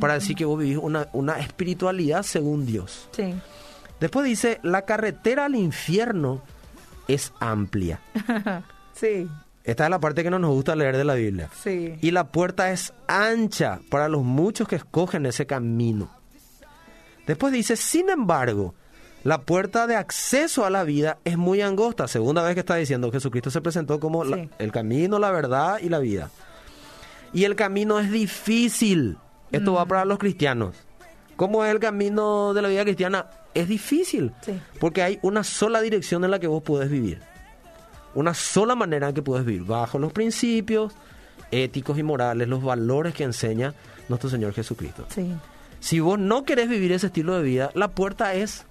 para 0.00 0.14
decir 0.14 0.36
que 0.36 0.44
vos 0.44 0.58
vivís 0.58 0.78
una, 0.78 1.08
una 1.12 1.38
espiritualidad 1.38 2.22
según 2.22 2.64
Dios. 2.64 3.08
Sí. 3.12 3.34
Después 4.00 4.24
dice, 4.24 4.58
la 4.62 4.82
carretera 4.82 5.44
al 5.44 5.54
infierno 5.54 6.42
es 7.08 7.32
amplia. 7.40 8.00
sí. 8.94 9.28
Esta 9.64 9.84
es 9.84 9.90
la 9.90 10.00
parte 10.00 10.22
que 10.24 10.30
no 10.30 10.38
nos 10.40 10.50
gusta 10.50 10.74
leer 10.74 10.96
de 10.96 11.04
la 11.04 11.14
Biblia. 11.14 11.48
Sí. 11.62 11.94
Y 12.00 12.10
la 12.10 12.24
puerta 12.32 12.70
es 12.72 12.92
ancha 13.06 13.80
para 13.90 14.08
los 14.08 14.22
muchos 14.22 14.66
que 14.66 14.76
escogen 14.76 15.24
ese 15.26 15.46
camino. 15.46 16.10
Después 17.26 17.52
dice, 17.52 17.76
sin 17.76 18.10
embargo, 18.10 18.74
la 19.22 19.42
puerta 19.42 19.86
de 19.86 19.94
acceso 19.94 20.64
a 20.66 20.70
la 20.70 20.82
vida 20.82 21.18
es 21.24 21.38
muy 21.38 21.60
angosta. 21.60 22.08
Segunda 22.08 22.42
vez 22.42 22.54
que 22.54 22.60
está 22.60 22.74
diciendo, 22.74 23.12
Jesucristo 23.12 23.50
se 23.50 23.60
presentó 23.60 24.00
como 24.00 24.24
la- 24.24 24.48
el 24.58 24.72
camino, 24.72 25.20
la 25.20 25.30
verdad 25.30 25.78
y 25.80 25.88
la 25.88 26.00
vida. 26.00 26.30
Y 27.32 27.44
el 27.44 27.54
camino 27.54 28.00
es 28.00 28.10
difícil. 28.10 29.16
Esto 29.52 29.74
va 29.74 29.86
para 29.86 30.04
los 30.04 30.18
cristianos. 30.18 30.74
¿Cómo 31.36 31.64
es 31.64 31.70
el 31.70 31.78
camino 31.78 32.52
de 32.52 32.62
la 32.62 32.68
vida 32.68 32.82
cristiana? 32.82 33.26
Es 33.54 33.68
difícil, 33.68 34.32
Sí. 34.42 34.58
porque 34.80 35.02
hay 35.02 35.18
una 35.22 35.44
sola 35.44 35.80
dirección 35.80 36.24
en 36.24 36.30
la 36.32 36.40
que 36.40 36.46
vos 36.46 36.62
podés 36.62 36.90
vivir. 36.90 37.20
Una 38.14 38.34
sola 38.34 38.74
manera 38.74 39.08
en 39.08 39.14
que 39.14 39.22
puedes 39.22 39.44
vivir, 39.44 39.64
bajo 39.64 39.98
los 39.98 40.12
principios 40.12 40.92
éticos 41.50 41.98
y 41.98 42.02
morales, 42.02 42.48
los 42.48 42.62
valores 42.62 43.14
que 43.14 43.24
enseña 43.24 43.74
nuestro 44.08 44.28
Señor 44.28 44.52
Jesucristo. 44.54 45.06
Sí. 45.10 45.32
Si 45.80 46.00
vos 46.00 46.18
no 46.18 46.44
querés 46.44 46.68
vivir 46.68 46.92
ese 46.92 47.08
estilo 47.08 47.34
de 47.36 47.42
vida, 47.42 47.70
la 47.74 47.88
puerta 47.88 48.34
es 48.34 48.64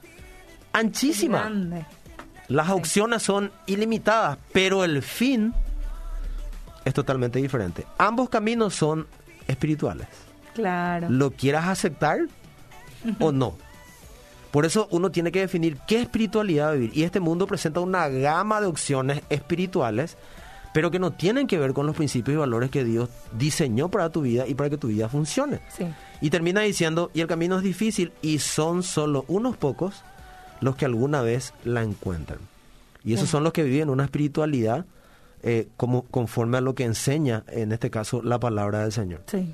anchísima. 0.74 1.40
Grande. 1.40 1.86
Las 2.48 2.70
opciones 2.70 3.24
son 3.24 3.52
ilimitadas, 3.66 4.38
pero 4.52 4.84
el 4.84 5.02
fin 5.02 5.54
es 6.84 6.94
totalmente 6.94 7.40
diferente. 7.40 7.86
Ambos 7.98 8.30
caminos 8.30 8.76
son 8.76 9.08
espirituales. 9.48 10.08
Claro. 10.54 11.10
¿Lo 11.10 11.32
quieras 11.32 11.68
aceptar 11.68 12.20
o 13.20 13.32
no? 13.32 13.58
Por 14.52 14.66
eso 14.66 14.88
uno 14.92 15.12
tiene 15.12 15.32
que 15.32 15.40
definir 15.40 15.78
qué 15.88 16.02
espiritualidad 16.02 16.74
vivir. 16.74 16.92
Y 16.94 17.04
este 17.04 17.20
mundo 17.20 17.48
presenta 17.48 17.80
una 17.80 18.08
gama 18.10 18.60
de 18.60 18.68
opciones 18.68 19.22
espirituales, 19.30 20.18
pero 20.74 20.92
que 20.92 21.00
no 21.00 21.12
tienen 21.12 21.48
que 21.48 21.58
ver 21.58 21.74
con 21.74 21.86
los 21.86 21.96
principios 21.96 22.36
y 22.36 22.38
valores 22.38 22.70
que 22.70 22.84
Dios 22.84 23.10
diseñó 23.38 23.90
para 23.90 24.10
tu 24.10 24.22
vida 24.22 24.48
y 24.48 24.56
para 24.56 24.70
que 24.70 24.78
tu 24.78 24.88
vida 24.88 25.10
funcione. 25.10 25.60
Sí. 25.76 25.86
Y 26.20 26.30
termina 26.30 26.62
diciendo, 26.62 27.12
y 27.14 27.22
el 27.22 27.28
camino 27.28 27.58
es 27.58 27.64
difícil 27.64 28.12
y 28.22 28.40
son 28.40 28.84
solo 28.84 29.26
unos 29.28 29.58
pocos 29.58 30.04
los 30.60 30.76
que 30.76 30.86
alguna 30.86 31.22
vez 31.22 31.54
la 31.64 31.82
encuentran. 31.82 32.40
Y 33.04 33.14
esos 33.14 33.30
son 33.30 33.44
los 33.44 33.54
que 33.54 33.64
viven 33.64 33.90
una 33.90 34.04
espiritualidad 34.04 34.86
eh, 35.44 35.68
como, 35.76 36.04
conforme 36.04 36.60
a 36.60 36.62
lo 36.62 36.76
que 36.76 36.84
enseña, 36.84 37.44
en 37.48 37.72
este 37.72 37.90
caso, 37.90 38.22
la 38.22 38.40
palabra 38.40 38.82
del 38.82 38.92
Señor. 38.92 39.24
Sí. 39.26 39.52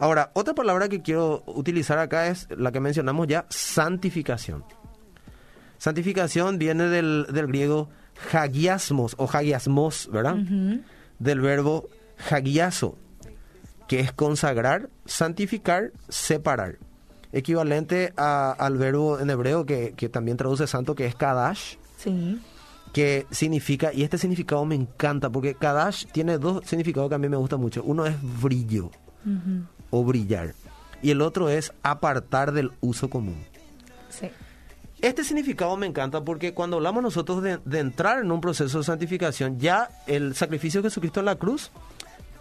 Ahora, 0.00 0.30
otra 0.34 0.54
palabra 0.54 0.88
que 0.88 1.02
quiero 1.02 1.42
utilizar 1.46 1.98
acá 1.98 2.28
es 2.28 2.46
la 2.56 2.70
que 2.72 2.80
mencionamos 2.80 3.26
ya, 3.26 3.46
santificación. 3.48 4.64
Santificación 5.78 6.58
viene 6.58 6.84
del, 6.84 7.26
del 7.32 7.46
griego 7.46 7.88
hagiasmos 8.32 9.14
o 9.18 9.24
hagiasmos, 9.24 10.08
¿verdad? 10.12 10.36
Del 11.18 11.40
verbo 11.40 11.88
hagiaso, 12.30 12.96
que 13.86 14.00
es 14.00 14.12
consagrar, 14.12 14.88
santificar, 15.04 15.92
separar. 16.08 16.78
Equivalente 17.32 18.12
a- 18.16 18.52
al 18.52 18.76
verbo 18.78 19.20
en 19.20 19.30
hebreo 19.30 19.66
que, 19.66 19.92
que 19.96 20.08
también 20.08 20.36
traduce 20.36 20.66
santo, 20.66 20.94
que 20.94 21.06
es 21.06 21.14
kadash, 21.14 21.76
Sí. 21.98 22.40
que 22.92 23.26
significa, 23.30 23.92
y 23.92 24.02
este 24.02 24.18
significado 24.18 24.64
me 24.64 24.74
encanta, 24.74 25.28
porque 25.30 25.54
kadash 25.54 26.06
tiene 26.12 26.38
dos 26.38 26.64
significados 26.66 27.08
que 27.08 27.14
a 27.16 27.18
mí 27.18 27.28
me 27.28 27.36
gustan 27.36 27.60
mucho. 27.60 27.82
Uno 27.84 28.06
es 28.06 28.14
brillo 28.40 28.90
O 29.90 30.04
brillar. 30.04 30.54
Y 31.02 31.10
el 31.10 31.20
otro 31.22 31.48
es 31.48 31.72
apartar 31.82 32.52
del 32.52 32.72
uso 32.80 33.08
común. 33.10 33.36
Sí. 34.08 34.30
Este 35.00 35.22
significado 35.22 35.76
me 35.76 35.86
encanta 35.86 36.22
porque 36.24 36.54
cuando 36.54 36.76
hablamos 36.76 37.02
nosotros 37.02 37.42
de, 37.42 37.58
de 37.64 37.78
entrar 37.78 38.18
en 38.18 38.32
un 38.32 38.40
proceso 38.40 38.78
de 38.78 38.84
santificación, 38.84 39.58
ya 39.60 39.88
el 40.08 40.34
sacrificio 40.34 40.82
de 40.82 40.88
Jesucristo 40.88 41.20
en 41.20 41.26
la 41.26 41.36
cruz 41.36 41.70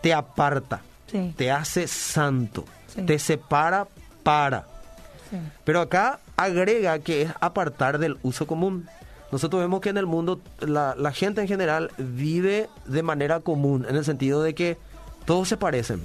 te 0.01 0.13
aparta, 0.13 0.81
Sí. 1.05 1.33
te 1.37 1.51
hace 1.51 1.87
santo, 1.87 2.65
Sí. 2.87 3.03
te 3.03 3.19
separa 3.19 3.87
para. 4.23 4.65
Sí. 5.29 5.37
Pero 5.65 5.81
acá 5.81 6.19
agrega 6.35 6.97
que 6.99 7.23
es 7.23 7.31
apartar 7.41 7.99
del 7.99 8.17
uso 8.23 8.47
común. 8.47 8.87
Nosotros 9.31 9.61
vemos 9.61 9.81
que 9.81 9.89
en 9.89 9.97
el 9.97 10.05
mundo 10.07 10.39
la, 10.59 10.95
la 10.97 11.11
gente 11.11 11.41
en 11.41 11.47
general 11.47 11.91
vive 11.97 12.69
de 12.85 13.03
manera 13.03 13.39
común, 13.41 13.85
en 13.87 13.95
el 13.97 14.05
sentido 14.05 14.41
de 14.41 14.55
que 14.55 14.77
todos 15.27 15.47
se 15.47 15.57
parecen. 15.57 16.01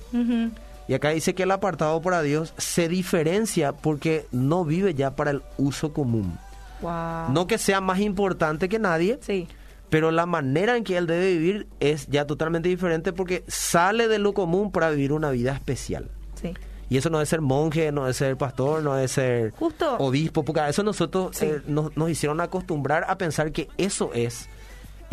Y 0.88 0.92
acá 0.94 1.08
dice 1.10 1.34
que 1.34 1.44
el 1.44 1.50
apartado 1.52 2.02
para 2.02 2.20
Dios 2.20 2.52
se 2.58 2.88
diferencia 2.88 3.72
porque 3.72 4.26
no 4.32 4.64
vive 4.66 4.92
ya 4.94 5.16
para 5.16 5.30
el 5.30 5.42
uso 5.56 5.94
común. 5.94 6.36
Wow. 6.82 7.30
No 7.32 7.46
que 7.46 7.56
sea 7.56 7.80
más 7.80 8.00
importante 8.00 8.68
que 8.68 8.78
nadie, 8.80 9.18
Sí. 9.22 9.46
pero 9.88 10.10
la 10.10 10.26
manera 10.26 10.76
en 10.76 10.82
que 10.84 10.96
él 10.96 11.06
debe 11.06 11.32
vivir 11.32 11.68
es 11.80 12.08
ya 12.08 12.26
totalmente 12.26 12.68
diferente 12.68 13.12
porque 13.12 13.44
sale 13.46 14.08
de 14.08 14.18
lo 14.18 14.34
común 14.34 14.72
para 14.72 14.90
vivir 14.90 15.12
una 15.12 15.30
vida 15.30 15.52
especial. 15.52 16.10
Sí. 16.34 16.52
Y 16.90 16.96
eso 16.98 17.08
no 17.08 17.20
es 17.22 17.28
ser 17.28 17.40
monje, 17.40 17.92
no 17.92 18.08
es 18.08 18.16
ser 18.16 18.36
pastor, 18.36 18.82
no 18.82 18.98
es 18.98 19.12
ser 19.12 19.52
Justo. 19.52 19.96
obispo, 19.98 20.44
porque 20.44 20.60
a 20.60 20.68
eso 20.68 20.82
nosotros 20.82 21.36
Sí. 21.36 21.46
eh, 21.46 21.62
nos, 21.68 21.96
nos 21.96 22.10
hicieron 22.10 22.40
acostumbrar 22.40 23.04
a 23.08 23.16
pensar 23.16 23.52
que 23.52 23.68
eso 23.78 24.10
es 24.12 24.48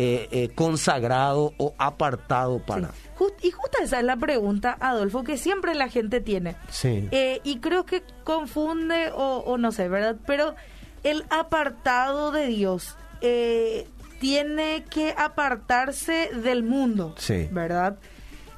eh, 0.02 0.28
eh, 0.30 0.48
consagrado 0.54 1.52
o 1.58 1.74
apartado 1.76 2.58
para. 2.60 2.88
Sí. 2.88 3.24
Y 3.42 3.50
justo 3.50 3.78
esa 3.82 3.98
es 3.98 4.04
la 4.04 4.16
pregunta, 4.16 4.76
Adolfo, 4.80 5.24
que 5.24 5.36
siempre 5.36 5.74
la 5.74 5.88
gente 5.90 6.22
tiene. 6.22 6.56
Sí. 6.70 7.06
Eh, 7.10 7.40
y 7.44 7.58
creo 7.58 7.84
que 7.84 8.02
confunde 8.24 9.10
o, 9.14 9.42
o 9.46 9.58
no 9.58 9.72
sé, 9.72 9.88
¿verdad? 9.88 10.16
Pero 10.26 10.54
el 11.02 11.24
apartado 11.28 12.32
de 12.32 12.46
Dios 12.46 12.96
eh, 13.20 13.86
tiene 14.20 14.84
que 14.88 15.14
apartarse 15.18 16.30
del 16.42 16.62
mundo, 16.62 17.14
Sí. 17.18 17.48
¿verdad? 17.50 17.98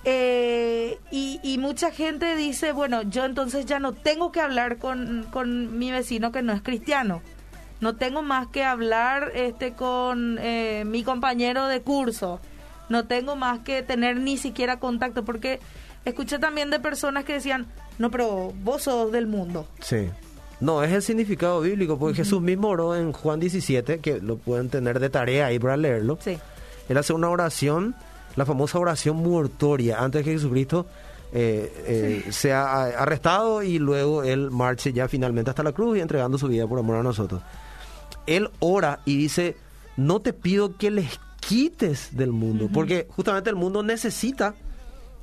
Eh, 0.04 0.98
y, 1.10 1.38
y 1.42 1.58
mucha 1.58 1.90
gente 1.92 2.34
dice, 2.36 2.72
bueno, 2.72 3.02
yo 3.02 3.24
entonces 3.24 3.66
ya 3.66 3.78
no 3.78 3.92
tengo 3.92 4.32
que 4.32 4.40
hablar 4.40 4.78
con, 4.78 5.26
con 5.32 5.78
mi 5.78 5.90
vecino 5.92 6.32
que 6.32 6.42
no 6.42 6.52
es 6.52 6.62
cristiano. 6.62 7.22
No 7.82 7.96
tengo 7.96 8.22
más 8.22 8.46
que 8.46 8.62
hablar 8.62 9.32
este 9.34 9.72
con 9.72 10.38
eh, 10.40 10.84
mi 10.86 11.02
compañero 11.02 11.66
de 11.66 11.82
curso. 11.82 12.40
No 12.88 13.06
tengo 13.06 13.34
más 13.34 13.58
que 13.58 13.82
tener 13.82 14.18
ni 14.18 14.36
siquiera 14.36 14.78
contacto 14.78 15.24
porque 15.24 15.58
escuché 16.04 16.38
también 16.38 16.70
de 16.70 16.78
personas 16.78 17.24
que 17.24 17.34
decían, 17.34 17.66
no, 17.98 18.08
pero 18.12 18.52
vos 18.62 18.84
sos 18.84 19.10
del 19.10 19.26
mundo. 19.26 19.66
Sí. 19.80 20.08
No, 20.60 20.84
es 20.84 20.92
el 20.92 21.02
significado 21.02 21.60
bíblico, 21.60 21.98
porque 21.98 22.18
Jesús 22.18 22.40
mismo 22.40 22.68
oró 22.68 22.94
en 22.94 23.12
Juan 23.12 23.40
17, 23.40 23.98
que 23.98 24.20
lo 24.20 24.36
pueden 24.36 24.70
tener 24.70 25.00
de 25.00 25.10
tarea 25.10 25.46
ahí 25.46 25.58
para 25.58 25.76
leerlo. 25.76 26.18
Sí, 26.20 26.38
Él 26.88 26.96
hace 26.96 27.12
una 27.12 27.30
oración, 27.30 27.96
la 28.36 28.46
famosa 28.46 28.78
oración 28.78 29.16
mortoria, 29.16 29.98
antes 29.98 30.20
de 30.20 30.24
que 30.24 30.36
Jesucristo 30.38 30.86
eh, 31.32 32.22
eh, 32.26 32.30
sea 32.30 32.84
arrestado 32.84 33.64
y 33.64 33.80
luego 33.80 34.22
él 34.22 34.50
marche 34.50 34.92
ya 34.92 35.08
finalmente 35.08 35.50
hasta 35.50 35.62
la 35.62 35.72
cruz 35.72 35.96
y 35.96 36.00
entregando 36.00 36.36
su 36.38 36.46
vida 36.46 36.68
por 36.68 36.78
amor 36.78 36.96
a 36.96 37.02
nosotros. 37.02 37.42
Él 38.26 38.50
ora 38.60 39.00
y 39.04 39.16
dice, 39.16 39.56
no 39.96 40.20
te 40.20 40.32
pido 40.32 40.76
que 40.76 40.90
les 40.90 41.18
quites 41.40 42.16
del 42.16 42.32
mundo, 42.32 42.68
porque 42.72 43.06
justamente 43.10 43.50
el 43.50 43.56
mundo 43.56 43.82
necesita 43.82 44.54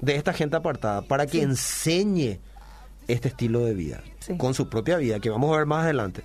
de 0.01 0.15
esta 0.15 0.33
gente 0.33 0.55
apartada 0.57 1.01
para 1.01 1.25
que 1.25 1.37
Sí. 1.39 1.41
enseñe 1.43 2.39
este 3.07 3.29
estilo 3.29 3.61
de 3.65 3.73
vida, 3.73 4.01
Sí. 4.19 4.37
con 4.37 4.53
su 4.53 4.69
propia 4.69 4.97
vida, 4.97 5.19
que 5.19 5.29
vamos 5.29 5.53
a 5.53 5.57
ver 5.57 5.65
más 5.65 5.83
adelante. 5.83 6.23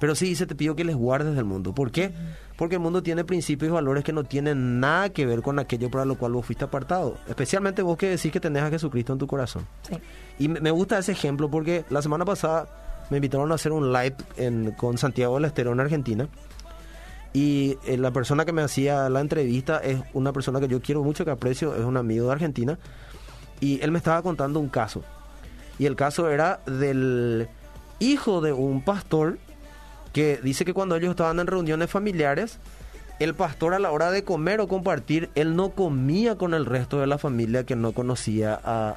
Pero 0.00 0.14
sí 0.14 0.26
dice, 0.26 0.44
te 0.46 0.54
pido 0.54 0.76
que 0.76 0.84
les 0.84 0.96
guardes 0.96 1.34
del 1.36 1.44
mundo. 1.44 1.74
¿Por 1.74 1.90
qué? 1.90 2.12
Porque 2.56 2.74
el 2.74 2.80
mundo 2.80 3.02
tiene 3.02 3.24
principios 3.24 3.70
y 3.70 3.72
valores 3.72 4.04
que 4.04 4.12
no 4.12 4.24
tienen 4.24 4.78
nada 4.78 5.08
que 5.08 5.24
ver 5.24 5.40
con 5.40 5.58
aquello 5.58 5.90
para 5.90 6.04
lo 6.04 6.16
cual 6.18 6.32
vos 6.32 6.44
fuiste 6.44 6.64
apartado. 6.64 7.16
Especialmente 7.28 7.80
vos 7.82 7.96
que 7.96 8.10
decís 8.10 8.30
que 8.30 8.40
tenés 8.40 8.62
a 8.62 8.70
Jesucristo 8.70 9.12
en 9.12 9.18
tu 9.18 9.26
corazón. 9.26 9.66
sí. 9.88 9.96
Y 10.38 10.48
me 10.48 10.70
gusta 10.72 10.98
ese 10.98 11.12
ejemplo 11.12 11.48
porque 11.50 11.84
la 11.90 12.02
semana 12.02 12.24
pasada 12.24 12.83
me 13.10 13.18
invitaron 13.18 13.50
a 13.52 13.56
hacer 13.56 13.72
un 13.72 13.92
live 13.92 14.16
con 14.76 14.98
Santiago 14.98 15.34
del 15.36 15.46
Estero 15.46 15.72
en 15.72 15.80
Argentina. 15.80 16.28
Y 17.32 17.78
eh, 17.84 17.96
la 17.96 18.12
persona 18.12 18.44
que 18.44 18.52
me 18.52 18.62
hacía 18.62 19.08
la 19.08 19.20
entrevista 19.20 19.78
es 19.78 20.00
una 20.12 20.32
persona 20.32 20.60
que 20.60 20.68
yo 20.68 20.80
quiero 20.80 21.02
mucho, 21.02 21.24
que 21.24 21.32
aprecio, 21.32 21.74
es 21.74 21.84
un 21.84 21.96
amigo 21.96 22.26
de 22.26 22.32
Argentina. 22.32 22.78
Y 23.60 23.82
él 23.82 23.90
me 23.90 23.98
estaba 23.98 24.22
contando 24.22 24.60
un 24.60 24.68
caso. 24.68 25.02
Y 25.78 25.86
el 25.86 25.96
caso 25.96 26.30
era 26.30 26.60
del 26.66 27.48
hijo 27.98 28.40
de 28.40 28.52
un 28.52 28.84
pastor 28.84 29.38
que 30.12 30.38
dice 30.42 30.64
que 30.64 30.72
cuando 30.72 30.94
ellos 30.94 31.10
estaban 31.10 31.40
en 31.40 31.48
reuniones 31.48 31.90
familiares, 31.90 32.60
el 33.20 33.34
pastor 33.34 33.74
a 33.74 33.78
la 33.78 33.90
hora 33.92 34.10
de 34.10 34.24
comer 34.24 34.60
o 34.60 34.68
compartir, 34.68 35.30
él 35.34 35.54
no 35.56 35.70
comía 35.70 36.36
con 36.36 36.52
el 36.54 36.66
resto 36.66 37.00
de 37.00 37.06
la 37.06 37.16
familia 37.18 37.64
que 37.64 37.76
no 37.76 37.92
conocía 37.92 38.58
a- 38.62 38.96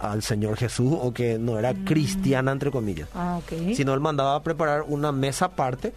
a- 0.00 0.10
al 0.12 0.22
Señor 0.22 0.56
Jesús 0.56 0.94
o 1.00 1.12
que 1.12 1.38
no 1.38 1.58
era 1.58 1.74
cristiana, 1.74 2.52
entre 2.52 2.70
comillas. 2.70 3.08
Ah, 3.14 3.38
ok. 3.38 3.74
Sino 3.74 3.94
él 3.94 4.00
mandaba 4.00 4.36
a 4.36 4.42
preparar 4.42 4.84
una 4.86 5.10
mesa 5.12 5.46
aparte 5.46 5.92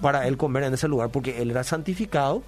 para 0.00 0.26
él 0.26 0.36
comer 0.36 0.64
en 0.64 0.74
ese 0.74 0.88
lugar 0.88 1.10
porque 1.10 1.40
él 1.40 1.50
era 1.52 1.62
santificado, 1.64 2.42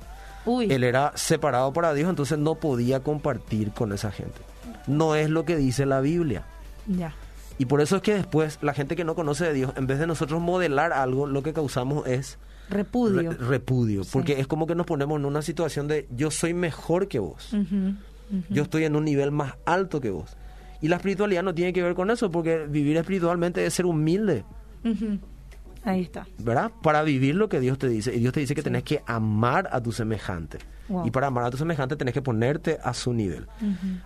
Uy, 0.47 0.71
él 0.71 0.83
era 0.85 1.13
separado 1.15 1.73
para 1.73 1.95
Dios, 1.95 2.11
entonces 2.11 2.37
no 2.39 2.57
podía 2.57 3.01
compartir 3.01 3.71
con 3.71 3.93
esa 3.93 4.11
gente. 4.11 4.41
No 4.87 5.15
es 5.15 5.31
lo 5.31 5.45
que 5.45 5.57
dice 5.57 5.87
la 5.87 6.01
Biblia. 6.01 6.43
ya. 6.87 7.15
Y 7.57 7.67
por 7.67 7.81
eso 7.81 7.95
es 7.97 8.03
que 8.03 8.15
después 8.15 8.59
la 8.63 8.75
gente 8.75 8.97
que 8.97 9.05
no 9.05 9.15
conoce 9.15 9.45
de 9.45 9.53
Dios, 9.53 9.73
en 9.77 9.87
vez 9.87 10.01
de 10.01 10.09
nosotros 10.09 10.41
modelar 10.41 10.93
algo, 10.93 11.29
lo 11.29 11.45
que 11.45 11.53
causamos 11.53 12.05
es 12.09 12.37
Repudio. 12.71 13.33
re- 13.33 13.37
repudio. 13.39 14.05
Sí. 14.05 14.11
Porque 14.13 14.41
es 14.41 14.47
como 14.47 14.67
que 14.67 14.75
nos 14.75 14.87
ponemos 14.87 15.19
en 15.19 15.25
una 15.27 15.43
situación 15.43 15.87
de 15.89 16.07
yo 16.11 16.31
soy 16.31 16.55
mejor 16.55 17.09
que 17.09 17.19
vos. 17.19 17.55
Yo 18.51 18.63
estoy 18.63 18.85
en 18.85 18.97
un 18.97 19.05
nivel 19.05 19.31
más 19.31 19.55
alto 19.67 20.01
que 20.01 20.11
vos. 20.11 20.37
Y 20.81 20.89
la 20.89 20.97
espiritualidad 20.97 21.43
no 21.43 21.55
tiene 21.55 21.73
que 21.73 21.83
ver 21.83 21.95
con 21.95 22.11
eso, 22.11 22.31
porque 22.31 22.67
vivir 22.69 22.97
espiritualmente 22.97 23.65
es 23.65 23.75
ser 23.75 23.87
humilde. 23.87 24.45
Ahí 25.85 26.01
está. 26.03 26.27
¿verdad? 26.39 26.71
Para 26.83 27.03
vivir 27.03 27.35
lo 27.35 27.49
que 27.51 27.61
Dios 27.61 27.79
te 27.79 27.89
dice. 27.89 28.15
Y 28.15 28.21
Dios 28.21 28.33
te 28.33 28.41
dice 28.41 28.55
que 28.55 28.63
tenés 28.63 28.83
que 28.85 29.03
amar 29.07 29.69
a 29.71 29.83
tu 29.83 29.93
semejante. 29.93 30.59
Wow. 30.89 31.07
Y 31.07 31.11
para 31.11 31.27
amar 31.29 31.45
a 31.45 31.51
tu 31.51 31.57
semejante 31.59 31.97
tenés 31.97 32.13
que 32.15 32.23
ponerte 32.23 32.79
a 32.83 32.93
su 32.95 33.13
nivel. 33.13 33.47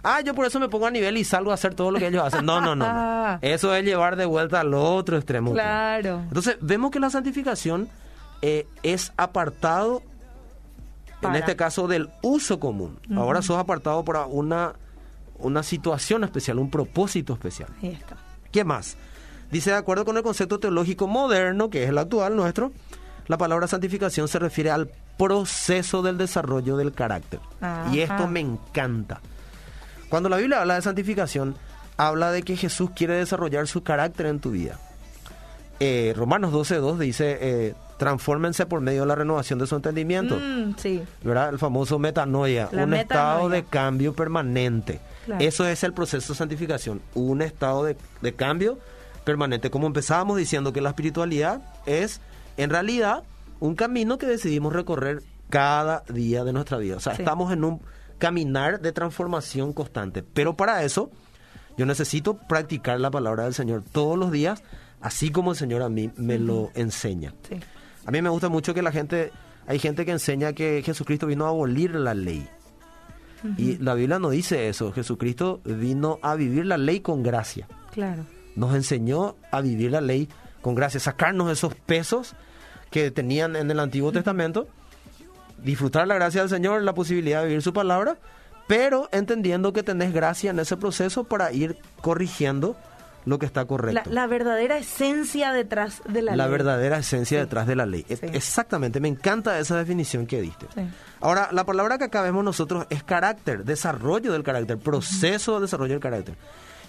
Ah, 0.02 0.20
yo 0.20 0.34
por 0.34 0.44
eso 0.46 0.58
me 0.60 0.68
pongo 0.68 0.86
a 0.86 0.90
nivel 0.90 1.16
y 1.16 1.24
salgo 1.24 1.50
a 1.52 1.54
hacer 1.54 1.74
todo 1.74 1.90
lo 1.92 1.98
que 2.00 2.08
ellos 2.08 2.22
hacen. 2.24 2.44
No, 2.44 2.60
no, 2.60 2.74
no. 2.74 2.84
no. 2.84 3.08
Ah. 3.28 3.38
Eso 3.42 3.74
es 3.74 3.84
llevar 3.84 4.16
de 4.16 4.24
vuelta 4.24 4.60
al 4.60 4.72
otro 4.72 5.16
extremo. 5.18 5.52
Claro. 5.52 6.20
Entonces, 6.28 6.56
vemos 6.62 6.90
que 6.90 6.98
la 6.98 7.10
santificación 7.10 7.88
eh, 8.42 8.66
es 8.82 9.12
apartado, 9.16 10.02
Para. 11.20 11.36
en 11.36 11.40
este 11.42 11.56
caso, 11.56 11.88
del 11.88 12.10
uso 12.22 12.60
común. 12.60 12.98
Ahora 13.14 13.42
sos 13.42 13.58
apartado 13.58 14.04
para 14.04 14.26
una, 14.26 14.74
una 15.38 15.62
situación 15.62 16.24
especial, 16.24 16.58
un 16.58 16.70
propósito 16.70 17.32
especial. 17.32 17.68
Ahí 17.82 17.90
está. 17.90 18.16
¿Qué 18.50 18.64
más? 18.64 18.96
Dice, 19.50 19.70
de 19.70 19.76
acuerdo 19.76 20.04
con 20.04 20.16
el 20.16 20.22
concepto 20.22 20.58
teológico 20.58 21.06
moderno, 21.06 21.70
que 21.70 21.84
es 21.84 21.88
el 21.88 21.98
actual 21.98 22.36
nuestro, 22.36 22.72
la 23.26 23.38
palabra 23.38 23.66
santificación 23.66 24.28
se 24.28 24.38
refiere 24.38 24.70
al 24.70 24.90
proceso 25.16 26.02
del 26.02 26.16
desarrollo 26.18 26.76
del 26.76 26.92
carácter. 26.92 27.40
Y 27.92 28.00
esto 28.00 28.26
me 28.26 28.40
encanta. 28.40 29.20
Cuando 30.08 30.28
la 30.28 30.36
Biblia 30.38 30.60
habla 30.60 30.76
de 30.76 30.82
santificación, 30.82 31.56
habla 31.96 32.30
de 32.30 32.42
que 32.42 32.56
Jesús 32.56 32.90
quiere 32.94 33.14
desarrollar 33.14 33.66
su 33.66 33.82
carácter 33.82 34.26
en 34.26 34.40
tu 34.40 34.52
vida. 34.52 34.78
Eh, 35.80 36.14
Romanos 36.16 36.52
12.2 36.52 36.98
dice, 36.98 37.38
eh, 37.40 37.74
transfórmense 37.98 38.64
por 38.66 38.80
medio 38.80 39.02
de 39.02 39.06
la 39.08 39.14
renovación 39.16 39.58
de 39.58 39.66
su 39.66 39.76
entendimiento. 39.76 40.36
Mm, 40.36 40.74
sí. 40.78 41.02
¿verdad? 41.22 41.50
El 41.50 41.58
famoso 41.58 41.98
metanoia, 41.98 42.68
La 42.72 42.84
un 42.84 42.90
metanoia. 42.90 43.00
estado 43.34 43.48
de 43.50 43.64
cambio 43.64 44.14
permanente. 44.14 45.00
Claro. 45.26 45.44
Eso 45.44 45.66
es 45.66 45.84
el 45.84 45.92
proceso 45.92 46.32
de 46.32 46.38
santificación, 46.38 47.02
un 47.14 47.42
estado 47.42 47.84
de, 47.84 47.96
de 48.22 48.32
cambio 48.34 48.78
permanente. 49.24 49.70
Como 49.70 49.86
empezábamos 49.86 50.36
diciendo 50.38 50.72
que 50.72 50.80
la 50.80 50.90
espiritualidad 50.90 51.60
es, 51.86 52.20
en 52.56 52.70
realidad, 52.70 53.24
un 53.60 53.74
camino 53.74 54.16
que 54.16 54.26
decidimos 54.26 54.72
recorrer 54.72 55.22
cada 55.50 56.02
día 56.08 56.44
de 56.44 56.52
nuestra 56.52 56.78
vida. 56.78 56.96
O 56.96 57.00
sea, 57.00 57.14
Sí. 57.14 57.22
estamos 57.22 57.52
en 57.52 57.64
un 57.64 57.80
caminar 58.18 58.80
de 58.80 58.92
transformación 58.92 59.72
constante. 59.72 60.22
Pero 60.22 60.56
para 60.56 60.82
eso, 60.84 61.10
yo 61.76 61.84
necesito 61.86 62.34
practicar 62.48 62.98
la 63.00 63.10
palabra 63.10 63.44
del 63.44 63.54
Señor 63.54 63.82
todos 63.92 64.18
los 64.18 64.30
días, 64.32 64.62
así 65.00 65.30
como 65.30 65.50
el 65.52 65.56
Señor 65.56 65.82
a 65.82 65.88
mí 65.88 66.10
me 66.16 66.38
lo 66.38 66.70
enseña. 66.74 67.34
Sí. 67.48 67.56
A 68.08 68.10
mí 68.10 68.22
me 68.22 68.30
gusta 68.30 68.48
mucho 68.48 68.72
que 68.72 68.80
la 68.80 68.90
gente, 68.90 69.32
hay 69.66 69.78
gente 69.78 70.06
que 70.06 70.12
enseña 70.12 70.54
que 70.54 70.80
Jesucristo 70.82 71.26
vino 71.26 71.44
a 71.44 71.50
abolir 71.50 71.94
la 71.94 72.14
ley. 72.14 72.48
Y 73.58 73.76
la 73.76 73.92
Biblia 73.92 74.18
no 74.18 74.30
dice 74.30 74.70
eso. 74.70 74.92
Jesucristo 74.92 75.60
vino 75.66 76.18
a 76.22 76.34
vivir 76.34 76.64
la 76.64 76.78
ley 76.78 77.00
con 77.00 77.22
gracia. 77.22 77.68
Claro. 77.92 78.24
Nos 78.56 78.74
enseñó 78.74 79.36
a 79.50 79.60
vivir 79.60 79.90
la 79.90 80.00
ley 80.00 80.26
con 80.62 80.74
gracia, 80.74 80.98
sacarnos 80.98 81.52
esos 81.52 81.74
pesos 81.74 82.34
que 82.90 83.10
tenían 83.10 83.56
en 83.56 83.70
el 83.70 83.78
Antiguo 83.78 84.10
Testamento, 84.10 84.68
disfrutar 85.62 86.08
la 86.08 86.14
gracia 86.14 86.40
del 86.40 86.48
Señor, 86.48 86.80
la 86.84 86.94
posibilidad 86.94 87.42
de 87.42 87.48
vivir 87.48 87.62
su 87.62 87.74
palabra, 87.74 88.16
pero 88.66 89.10
entendiendo 89.12 89.74
que 89.74 89.82
tenés 89.82 90.14
gracia 90.14 90.50
en 90.50 90.58
ese 90.60 90.78
proceso 90.78 91.24
para 91.24 91.52
ir 91.52 91.76
corrigiendo 92.00 92.74
lo 93.28 93.38
que 93.38 93.46
está 93.46 93.60
La, 93.60 93.66
correcto 93.66 94.10
la 94.10 94.26
verdadera 94.26 94.78
esencia 94.78 95.52
detrás 95.52 96.02
de 96.08 96.22
la, 96.22 96.34
la 96.36 96.44
ley. 96.44 96.52
verdadera 96.52 96.98
esencia 96.98 97.38
Sí. 97.38 97.44
detrás 97.44 97.66
de 97.66 97.76
la 97.76 97.86
ley. 97.86 98.04
Sí. 98.08 98.16
Exactamente, 98.32 99.00
me 99.00 99.08
encanta 99.08 99.58
esa 99.58 99.76
definición 99.76 100.26
que 100.26 100.40
diste. 100.40 100.66
Sí. 100.74 100.80
Ahora, 101.20 101.48
la 101.52 101.64
palabra 101.64 101.98
que 101.98 102.04
acá 102.04 102.22
vemos 102.22 102.42
nosotros 102.44 102.86
es 102.90 103.02
carácter, 103.02 103.64
desarrollo 103.64 104.32
del 104.32 104.42
carácter, 104.42 104.78
proceso 104.78 105.56
de 105.56 105.60
desarrollo 105.62 105.92
del 105.92 106.00
carácter. 106.00 106.34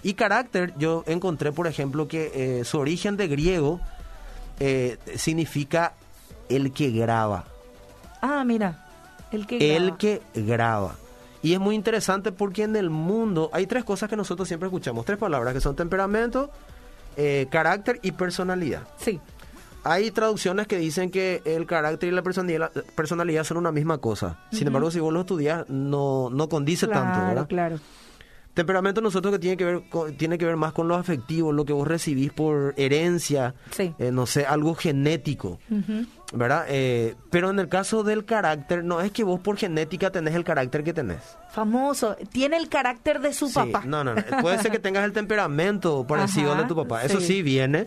Y 0.02 0.14
carácter, 0.14 0.72
yo 0.78 1.04
encontré, 1.06 1.52
por 1.52 1.66
ejemplo, 1.66 2.08
que 2.08 2.32
eh, 2.60 2.64
su 2.64 2.78
origen 2.78 3.16
de 3.18 3.28
griego 3.28 3.80
eh, 4.58 4.96
significa 5.16 5.92
el 6.48 6.72
que 6.72 6.90
graba. 6.90 7.44
Ah, 8.22 8.42
mira. 8.44 8.86
El 9.30 9.46
que 9.46 9.76
El 9.76 9.82
graba. 9.84 9.98
que 9.98 10.22
graba. 10.34 10.94
Y 11.42 11.54
es 11.54 11.60
muy 11.60 11.74
interesante 11.74 12.32
porque 12.32 12.64
en 12.64 12.76
el 12.76 12.90
mundo 12.90 13.48
hay 13.52 13.66
tres 13.66 13.84
cosas 13.84 14.08
que 14.10 14.16
nosotros 14.16 14.46
siempre 14.46 14.66
escuchamos, 14.68 15.04
tres 15.06 15.18
palabras 15.18 15.54
que 15.54 15.60
son 15.60 15.74
temperamento, 15.74 16.50
eh, 17.16 17.46
carácter 17.50 17.98
y 18.02 18.12
personalidad. 18.12 18.82
Sí. 18.98 19.20
Hay 19.82 20.10
traducciones 20.10 20.66
que 20.66 20.76
dicen 20.76 21.10
que 21.10 21.40
el 21.46 21.64
carácter 21.66 22.10
y 22.10 22.12
la 22.12 22.22
personalidad, 22.22 22.70
personalidad 22.94 23.44
son 23.44 23.56
una 23.56 23.72
misma 23.72 23.96
cosa. 23.98 24.38
Sin 24.52 24.66
embargo, 24.66 24.90
si 24.90 25.00
vos 25.00 25.12
lo 25.12 25.20
estudias, 25.20 25.64
no, 25.70 26.28
no 26.30 26.48
condice 26.50 26.86
tanto, 26.86 27.14
Claro, 27.14 27.28
¿verdad? 27.28 27.46
claro. 27.48 27.76
Temperamento 28.60 29.00
nosotros 29.00 29.32
que 29.32 29.38
tiene 29.38 29.56
que 29.56 29.64
ver 29.64 29.82
con- 29.88 30.14
tiene 30.18 30.36
que 30.36 30.44
ver 30.44 30.56
más 30.56 30.74
con 30.74 30.86
lo 30.86 30.94
afectivo, 30.94 31.50
lo 31.50 31.64
que 31.64 31.72
vos 31.72 31.88
recibís 31.88 32.30
por 32.30 32.74
herencia, 32.76 33.54
Sí. 33.70 33.94
eh, 33.98 34.10
no 34.12 34.26
sé, 34.26 34.44
algo 34.44 34.74
genético. 34.74 35.58
¿verdad? 36.32 36.66
Eh, 36.68 37.16
pero 37.30 37.50
en 37.50 37.58
el 37.58 37.68
caso 37.68 38.04
del 38.04 38.24
carácter, 38.24 38.84
no 38.84 39.00
es 39.00 39.10
que 39.10 39.24
vos 39.24 39.40
por 39.40 39.56
genética 39.56 40.10
tenés 40.12 40.34
el 40.36 40.44
carácter 40.44 40.84
que 40.84 40.92
tenés. 40.92 41.18
Famoso. 41.50 42.16
Tiene 42.30 42.56
el 42.56 42.68
carácter 42.68 43.20
de 43.20 43.32
su 43.32 43.48
Sí, 43.48 43.54
papá. 43.54 43.82
No, 43.84 44.04
no, 44.04 44.14
no. 44.14 44.22
Puede 44.40 44.58
ser 44.62 44.70
que 44.70 44.78
tengas 44.78 45.04
el 45.04 45.12
temperamento 45.12 46.06
parecido 46.06 46.52
al 46.52 46.58
de 46.58 46.64
tu 46.68 46.76
papá. 46.76 47.02
Eso 47.02 47.20
sí. 47.20 47.42
viene 47.42 47.86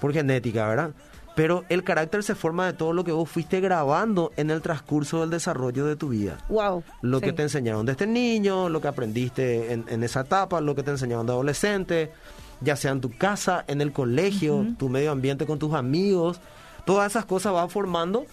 por 0.00 0.12
genética, 0.12 0.66
¿verdad? 0.66 0.90
Pero 1.36 1.64
el 1.68 1.84
carácter 1.84 2.22
se 2.24 2.34
forma 2.34 2.66
de 2.66 2.72
todo 2.72 2.92
lo 2.92 3.04
que 3.04 3.12
vos 3.12 3.28
fuiste 3.28 3.60
grabando 3.60 4.32
en 4.36 4.50
el 4.50 4.62
transcurso 4.62 5.20
del 5.20 5.30
desarrollo 5.30 5.84
de 5.86 5.94
tu 5.94 6.08
vida. 6.08 6.38
Wow. 6.48 6.82
Lo 7.02 7.20
que 7.20 7.32
te 7.34 7.42
enseñaron 7.42 7.86
desde 7.86 8.06
niño, 8.06 8.68
lo 8.70 8.80
que 8.80 8.88
aprendiste 8.88 9.72
en, 9.72 9.84
en 9.88 10.02
esa 10.02 10.22
etapa, 10.22 10.60
lo 10.62 10.74
que 10.74 10.82
te 10.82 10.90
enseñaron 10.92 11.26
de 11.26 11.32
adolescente, 11.32 12.10
ya 12.62 12.74
sea 12.74 12.90
en 12.92 13.02
tu 13.02 13.10
casa, 13.16 13.64
en 13.68 13.82
el 13.82 13.92
colegio, 13.92 14.66
tu 14.78 14.88
medio 14.88 15.12
ambiente 15.12 15.44
con 15.46 15.58
tus 15.58 15.74
amigos. 15.74 16.40
Todas 16.86 17.12
esas 17.12 17.26
cosas 17.26 17.52
van 17.52 17.68
formando 17.68 18.24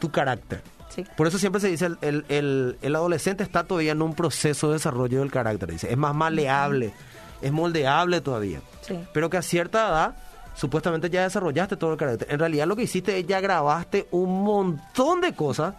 tu 0.00 0.10
carácter. 0.10 0.62
Sí. 0.88 1.04
Por 1.16 1.28
eso 1.28 1.38
siempre 1.38 1.60
se 1.60 1.68
dice, 1.68 1.86
el, 1.86 1.96
el- 2.02 2.24
el- 2.28 2.76
el 2.82 2.96
adolescente 2.96 3.44
está 3.44 3.62
todavía 3.64 3.92
en 3.92 4.02
un 4.02 4.14
proceso 4.14 4.66
de 4.66 4.74
desarrollo 4.74 5.20
del 5.20 5.30
carácter. 5.30 5.70
Dice, 5.70 5.90
es 5.92 5.96
más 5.96 6.14
maleable, 6.14 6.92
es 7.40 7.52
moldeable 7.52 8.20
todavía. 8.20 8.60
Sí. 8.80 8.98
Pero 9.14 9.30
que 9.30 9.36
a 9.36 9.42
cierta 9.42 9.88
edad, 9.88 10.16
supuestamente 10.54 11.10
ya 11.10 11.22
desarrollaste 11.22 11.76
todo 11.76 11.92
el 11.92 11.98
carácter. 11.98 12.28
En 12.30 12.38
realidad 12.38 12.66
lo 12.66 12.76
que 12.76 12.82
hiciste 12.84 13.18
es 13.18 13.26
ya 13.26 13.40
grabaste 13.40 14.06
un 14.10 14.42
montón 14.44 15.20
de 15.20 15.34
cosas 15.34 15.74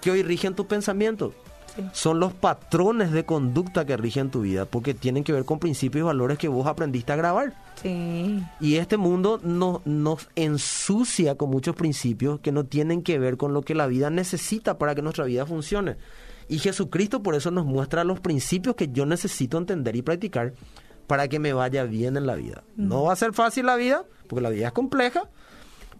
que 0.00 0.10
hoy 0.10 0.22
rigen 0.22 0.54
tu 0.54 0.66
pensamiento. 0.66 1.32
Sí. 1.74 1.82
Son 1.94 2.20
los 2.20 2.34
patrones 2.34 3.12
de 3.12 3.24
conducta 3.24 3.86
que 3.86 3.96
rigen 3.96 4.30
tu 4.30 4.42
vida, 4.42 4.66
porque 4.66 4.92
tienen 4.92 5.24
que 5.24 5.32
ver 5.32 5.46
con 5.46 5.58
principios 5.58 6.00
y 6.02 6.04
valores 6.04 6.36
que 6.36 6.48
vos 6.48 6.66
aprendiste 6.66 7.12
a 7.12 7.16
grabar. 7.16 7.54
Sí. 7.82 8.42
Y 8.60 8.76
este 8.76 8.98
mundo 8.98 9.40
no- 9.42 9.80
nos 9.86 10.28
ensucia 10.36 11.36
con 11.36 11.48
muchos 11.48 11.74
principios 11.74 12.40
que 12.40 12.52
no 12.52 12.64
tienen 12.64 13.02
que 13.02 13.18
ver 13.18 13.38
con 13.38 13.54
lo 13.54 13.62
que 13.62 13.74
la 13.74 13.86
vida 13.86 14.10
necesita 14.10 14.76
para 14.76 14.94
que 14.94 15.00
nuestra 15.00 15.24
vida 15.24 15.46
funcione. 15.46 15.96
Y 16.48 16.58
Jesucristo 16.58 17.22
por 17.22 17.34
eso 17.34 17.50
nos 17.50 17.64
muestra 17.64 18.04
los 18.04 18.20
principios 18.20 18.76
que 18.76 18.88
yo 18.92 19.06
necesito 19.06 19.56
entender 19.56 19.96
y 19.96 20.02
practicar 20.02 20.52
para 21.06 21.28
que 21.28 21.38
me 21.38 21.52
vaya 21.52 21.84
bien 21.84 22.16
en 22.16 22.26
la 22.26 22.34
vida. 22.34 22.64
No 22.76 23.04
va 23.04 23.12
a 23.12 23.16
ser 23.16 23.32
fácil 23.32 23.66
la 23.66 23.76
vida, 23.76 24.04
porque 24.28 24.42
la 24.42 24.50
vida 24.50 24.68
es 24.68 24.72
compleja, 24.72 25.22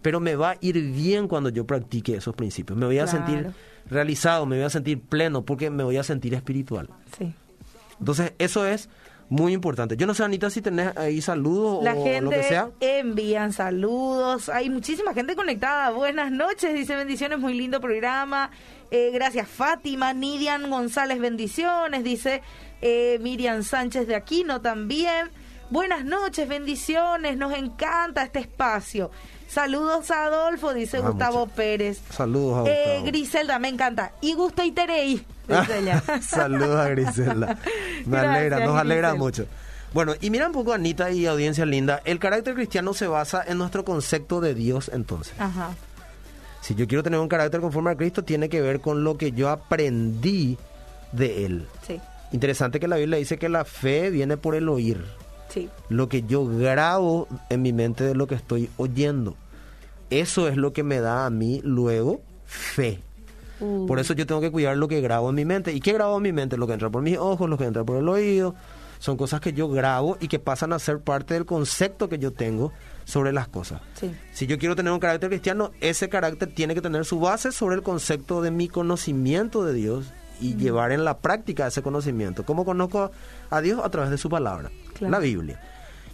pero 0.01 0.19
me 0.19 0.35
va 0.35 0.51
a 0.51 0.57
ir 0.61 0.79
bien 0.91 1.27
cuando 1.27 1.49
yo 1.49 1.65
practique 1.65 2.15
esos 2.15 2.35
principios. 2.35 2.77
Me 2.77 2.85
voy 2.85 2.99
a 2.99 3.05
Claro. 3.05 3.25
sentir 3.25 3.51
realizado, 3.89 4.45
me 4.45 4.55
voy 4.57 4.65
a 4.65 4.69
sentir 4.69 5.01
pleno, 5.01 5.43
porque 5.43 5.69
me 5.69 5.83
voy 5.83 5.97
a 5.97 6.03
sentir 6.03 6.33
espiritual. 6.33 6.89
Sí. 7.17 7.33
Entonces, 7.99 8.33
eso 8.39 8.65
es 8.65 8.89
muy 9.33 9.53
importante. 9.53 9.97
Yo 9.97 10.05
no 10.05 10.13
sé, 10.13 10.23
Anita, 10.23 10.49
si 10.51 10.61
tenés 10.61 10.95
ahí 10.95 11.19
saludos 11.21 11.83
La 11.83 11.93
o 11.95 12.03
gente 12.03 12.21
lo 12.21 12.29
que 12.29 12.43
sea. 12.43 12.69
envían 12.79 13.51
saludos. 13.51 14.47
Hay 14.49 14.69
muchísima 14.69 15.13
gente 15.13 15.35
conectada. 15.35 15.89
Buenas 15.89 16.31
noches, 16.31 16.73
dice 16.73 16.95
bendiciones, 16.95 17.39
muy 17.39 17.53
lindo 17.55 17.81
programa. 17.81 18.51
Eh, 18.91 19.09
gracias 19.11 19.47
Fátima, 19.47 20.13
Nidian 20.13 20.69
González, 20.69 21.19
bendiciones, 21.19 22.03
dice 22.03 22.43
eh, 22.81 23.17
Miriam 23.21 23.63
Sánchez 23.63 24.05
de 24.07 24.15
Aquino 24.15 24.61
también. 24.61 25.31
Buenas 25.71 26.05
noches, 26.05 26.47
bendiciones, 26.47 27.35
nos 27.35 27.53
encanta 27.57 28.21
este 28.23 28.37
espacio. 28.39 29.09
Saludos 29.47 30.11
a 30.11 30.25
Adolfo, 30.25 30.73
dice 30.73 30.97
Ah, 30.97 31.09
Gustavo 31.09 31.39
muchas- 31.41 31.55
Pérez. 31.55 32.01
Saludos 32.11 32.67
a 32.67 32.71
Eh, 32.71 32.83
Gustavo. 32.85 33.05
Griselda, 33.07 33.57
me 33.59 33.69
encanta. 33.69 34.11
Y 34.21 34.33
Gusta 34.35 34.63
y 34.65 34.71
Terei, 34.71 35.25
ella. 35.47 36.03
Saludos 36.21 36.75
a 36.77 36.89
Griselda. 36.89 37.57
Me 38.05 38.17
Gracias, 38.17 38.35
alegra, 38.35 38.65
nos 38.65 38.77
alegra 38.77 39.15
mucho. 39.15 39.45
Bueno, 39.93 40.13
y 40.21 40.29
mira 40.29 40.47
un 40.47 40.53
poco, 40.53 40.73
Anita 40.73 41.11
y 41.11 41.25
audiencia 41.27 41.65
linda, 41.65 42.01
el 42.05 42.17
carácter 42.19 42.55
cristiano 42.55 42.93
se 42.93 43.07
basa 43.07 43.43
en 43.45 43.57
nuestro 43.59 43.85
concepto 43.85 44.41
de 44.41 44.55
Dios 44.55 44.89
entonces. 44.93 45.33
Ajá. 45.37 45.75
Si 46.61 46.73
yo 46.75 46.87
quiero 46.87 47.03
tener 47.03 47.19
un 47.19 47.27
carácter 47.27 47.61
conforme 47.61 47.91
a 47.91 47.95
Cristo, 47.95 48.23
tiene 48.23 48.49
que 48.49 48.61
ver 48.61 48.79
con 48.79 49.03
lo 49.03 49.17
que 49.17 49.33
yo 49.33 49.49
aprendí 49.49 50.57
de 51.11 51.45
Él. 51.45 51.67
Sí, 51.85 51.99
Interesante 52.31 52.79
que 52.79 52.87
la 52.87 52.95
Biblia 52.95 53.19
dice 53.19 53.37
que 53.37 53.49
la 53.49 53.63
fe 53.65 54.09
viene 54.09 54.37
por 54.37 54.55
el 54.55 54.67
oír. 54.69 55.03
sí. 55.49 55.69
Lo 55.89 56.09
que 56.09 56.23
yo 56.23 56.45
grabo 56.47 57.27
en 57.49 57.61
mi 57.61 57.73
mente 57.73 58.03
de 58.03 58.15
lo 58.15 58.25
que 58.25 58.33
estoy 58.35 58.69
oyendo. 58.77 59.35
Eso 60.09 60.47
es 60.47 60.57
lo 60.57 60.73
que 60.73 60.81
me 60.81 60.99
da 60.99 61.25
a 61.27 61.29
mí 61.29 61.61
luego 61.63 62.21
fe. 62.45 62.99
Por 63.87 63.99
eso 63.99 64.13
yo 64.13 64.25
tengo 64.25 64.41
que 64.41 64.51
cuidar 64.51 64.77
lo 64.77 64.87
que 64.87 65.01
grabo 65.01 65.29
en 65.29 65.35
mi 65.35 65.45
mente. 65.45 65.71
¿Y 65.73 65.79
qué 65.79 65.93
grabo 65.93 66.17
en 66.17 66.23
mi 66.23 66.31
mente? 66.33 66.57
Lo 66.57 66.67
que 66.67 66.73
entra 66.73 66.89
por 66.89 67.01
mis 67.01 67.17
ojos, 67.17 67.49
lo 67.49 67.57
que 67.57 67.65
entra 67.65 67.83
por 67.83 67.97
el 67.97 68.07
oído. 68.09 68.55
Son 68.99 69.17
cosas 69.17 69.41
que 69.41 69.51
yo 69.53 69.67
grabo 69.69 70.17
y 70.21 70.27
que 70.29 70.39
pasan 70.39 70.71
a 70.71 70.79
ser 70.79 70.99
parte 70.99 71.33
del 71.33 71.45
concepto 71.45 72.07
que 72.07 72.19
yo 72.19 72.31
tengo 72.31 72.71
sobre 73.03 73.33
las 73.33 73.49
cosas. 73.49 73.81
Sí. 73.95 74.15
Si 74.31 74.47
yo 74.47 74.57
quiero 74.57 74.75
tener 74.77 74.93
un 74.93 74.99
carácter 74.99 75.29
cristiano, 75.29 75.71
ese 75.81 76.07
carácter 76.07 76.53
tiene 76.53 76.73
que 76.73 76.81
tener 76.81 77.03
su 77.03 77.19
base 77.19 77.51
sobre 77.51 77.75
el 77.75 77.83
concepto 77.83 78.41
de 78.41 78.49
mi 78.51 78.69
conocimiento 78.69 79.65
de 79.65 79.73
Dios 79.73 80.05
y 80.39 80.55
llevar 80.55 80.91
en 80.93 81.03
la 81.03 81.17
práctica 81.17 81.67
ese 81.67 81.81
conocimiento. 81.81 82.45
¿Cómo 82.45 82.63
conozco 82.63 83.11
a 83.49 83.61
Dios? 83.61 83.81
A 83.83 83.89
través 83.89 84.09
de 84.09 84.17
su 84.17 84.29
palabra, 84.29 84.71
Claro. 84.93 85.11
la 85.11 85.19
Biblia. 85.19 85.59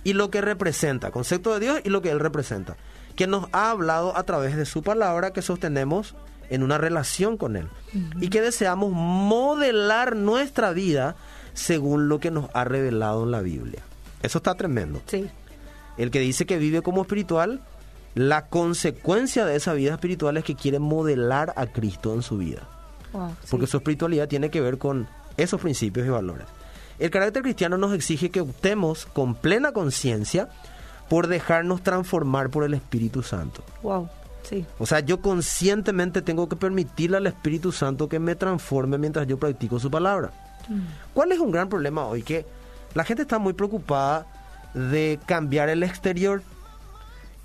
Y 0.03 0.13
lo 0.13 0.31
que 0.31 0.41
representa, 0.41 1.11
concepto 1.11 1.53
de 1.53 1.59
Dios 1.59 1.81
y 1.83 1.89
lo 1.89 2.01
que 2.01 2.09
Él 2.09 2.19
representa. 2.19 2.75
Que 3.15 3.27
nos 3.27 3.49
ha 3.51 3.69
hablado 3.69 4.17
a 4.17 4.23
través 4.23 4.55
de 4.57 4.65
su 4.65 4.81
palabra 4.81 5.31
que 5.31 5.41
sostenemos 5.43 6.15
en 6.49 6.63
una 6.63 6.77
relación 6.77 7.37
con 7.37 7.55
Él. 7.55 7.67
Y 8.19 8.29
que 8.29 8.41
deseamos 8.41 8.91
modelar 8.91 10.15
nuestra 10.15 10.71
vida 10.71 11.15
según 11.53 12.09
lo 12.09 12.19
que 12.19 12.31
nos 12.31 12.49
ha 12.53 12.63
revelado 12.63 13.23
en 13.23 13.31
la 13.31 13.41
Biblia. 13.41 13.81
Eso 14.21 14.39
está 14.39 14.55
tremendo. 14.55 15.01
Sí. 15.07 15.29
El 15.97 16.11
que 16.11 16.19
dice 16.19 16.45
que 16.45 16.57
vive 16.57 16.81
como 16.81 17.01
espiritual, 17.01 17.61
la 18.15 18.47
consecuencia 18.47 19.45
de 19.45 19.55
esa 19.55 19.73
vida 19.73 19.93
espiritual 19.93 20.37
es 20.37 20.43
que 20.43 20.55
quiere 20.55 20.79
modelar 20.79 21.53
a 21.55 21.67
Cristo 21.67 22.13
en 22.13 22.21
su 22.21 22.37
vida. 22.37 22.61
Wow, 23.13 23.29
sí. 23.41 23.47
Porque 23.49 23.67
su 23.67 23.77
espiritualidad 23.77 24.27
tiene 24.27 24.49
que 24.49 24.61
ver 24.61 24.77
con 24.77 25.07
esos 25.37 25.59
principios 25.59 26.05
y 26.05 26.09
valores. 26.09 26.45
El 26.99 27.11
carácter 27.11 27.43
cristiano 27.43 27.77
nos 27.77 27.93
exige 27.93 28.29
que 28.29 28.41
optemos 28.41 29.05
con 29.05 29.35
plena 29.35 29.71
conciencia 29.71 30.49
por 31.07 31.27
dejarnos 31.27 31.81
transformar 31.81 32.49
por 32.49 32.63
el 32.63 32.73
Espíritu 32.73 33.23
Santo. 33.23 33.63
Wow, 33.81 34.09
sí. 34.43 34.65
O 34.77 34.85
sea, 34.85 34.99
yo 34.99 35.21
conscientemente 35.21 36.21
tengo 36.21 36.49
que 36.49 36.55
permitirle 36.55 37.17
al 37.17 37.27
Espíritu 37.27 37.71
Santo 37.71 38.09
que 38.09 38.19
me 38.19 38.35
transforme 38.35 38.97
mientras 38.97 39.27
yo 39.27 39.37
practico 39.37 39.79
su 39.79 39.89
palabra. 39.89 40.31
¿Cuál 41.13 41.31
es 41.31 41.39
un 41.39 41.51
gran 41.51 41.67
problema 41.67 42.05
hoy? 42.05 42.21
Que 42.21 42.45
la 42.93 43.03
gente 43.03 43.23
está 43.23 43.39
muy 43.39 43.53
preocupada 43.53 44.27
de 44.73 45.19
cambiar 45.25 45.69
el 45.69 45.83
exterior 45.83 46.43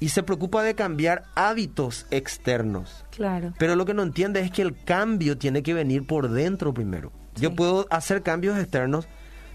y 0.01 0.11
se 0.11 0.23
preocupa 0.23 0.63
de 0.63 0.75
cambiar 0.75 1.25
hábitos 1.35 2.07
externos. 2.11 3.05
Claro. 3.11 3.55
Pero 3.59 3.77
lo 3.77 3.87
que 3.87 3.95
no 3.95 4.03
entiende 4.03 4.41
es 4.41 4.51
que 4.51 4.63
el 4.63 4.77
cambio 4.85 5.39
tiene 5.39 5.63
que 5.63 5.73
venir 5.73 6.07
por 6.07 6.29
dentro 6.29 6.75
primero. 6.75 7.13
Yo 7.37 7.55
puedo 7.55 7.87
hacer 7.91 8.23
cambios 8.23 8.59
externos, 8.59 9.09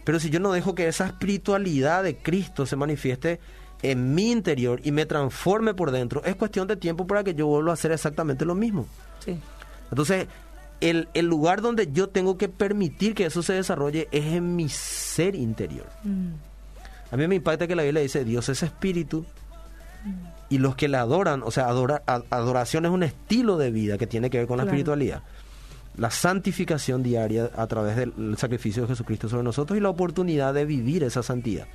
pero 0.04 0.20
si 0.20 0.30
yo 0.30 0.40
no 0.40 0.52
dejo 0.52 0.76
que 0.76 0.88
esa 0.88 1.06
espiritualidad 1.06 2.04
de 2.04 2.18
Cristo 2.18 2.66
se 2.66 2.76
manifieste 2.76 3.40
en 3.82 4.14
mi 4.14 4.32
interior 4.32 4.82
y 4.84 4.92
me 4.92 5.06
transforme 5.06 5.74
por 5.74 5.92
dentro, 5.92 6.24
es 6.26 6.36
cuestión 6.36 6.68
de 6.68 6.76
tiempo 6.76 7.08
para 7.08 7.24
que 7.24 7.34
yo 7.34 7.48
vuelva 7.48 7.72
a 7.72 7.74
hacer 7.74 7.92
exactamente 7.92 8.46
lo 8.46 8.56
mismo. 8.56 8.88
Sí. 9.24 9.40
Entonces, 9.90 10.28
el, 10.82 11.08
el 11.14 11.26
lugar 11.26 11.62
donde 11.62 11.92
yo 11.92 12.10
tengo 12.10 12.38
que 12.38 12.50
permitir 12.50 13.16
que 13.16 13.26
eso 13.26 13.42
se 13.44 13.54
desarrolle 13.54 14.08
es 14.12 14.26
en 14.26 14.56
mi 14.56 14.70
ser 14.70 15.36
interior. 15.36 15.88
Mm. 16.04 16.32
A 17.12 17.18
mí 17.18 17.28
me 17.28 17.36
impacta 17.36 17.68
que 17.68 17.76
la 17.76 17.84
Biblia 17.84 18.02
dice, 18.02 18.24
Dios 18.24 18.50
es 18.50 18.62
espíritu, 18.64 19.26
y 20.50 20.60
los 20.60 20.76
que 20.76 20.88
le 20.88 20.98
adoran, 20.98 21.42
o 21.44 21.52
sea, 21.52 21.68
adora- 21.68 22.04
adoración 22.06 22.86
es 22.86 22.92
un 22.92 23.04
estilo 23.04 23.58
de 23.58 23.72
vida 23.72 23.98
que 23.98 24.08
tiene 24.08 24.30
que 24.30 24.38
ver 24.38 24.48
con 24.48 24.58
la 24.58 24.64
espiritualidad. 24.64 25.24
La 25.98 26.12
santificación 26.12 27.04
diaria 27.04 27.50
a 27.56 27.68
través 27.68 27.98
del 27.98 28.38
sacrificio 28.38 28.84
de 28.84 28.90
Jesucristo 28.90 29.28
sobre 29.28 29.44
nosotros 29.44 29.78
y 29.78 29.82
la 29.82 29.90
oportunidad 29.90 30.54
de 30.54 30.66
vivir 30.66 31.04
esa 31.04 31.24
santidad. 31.24 31.68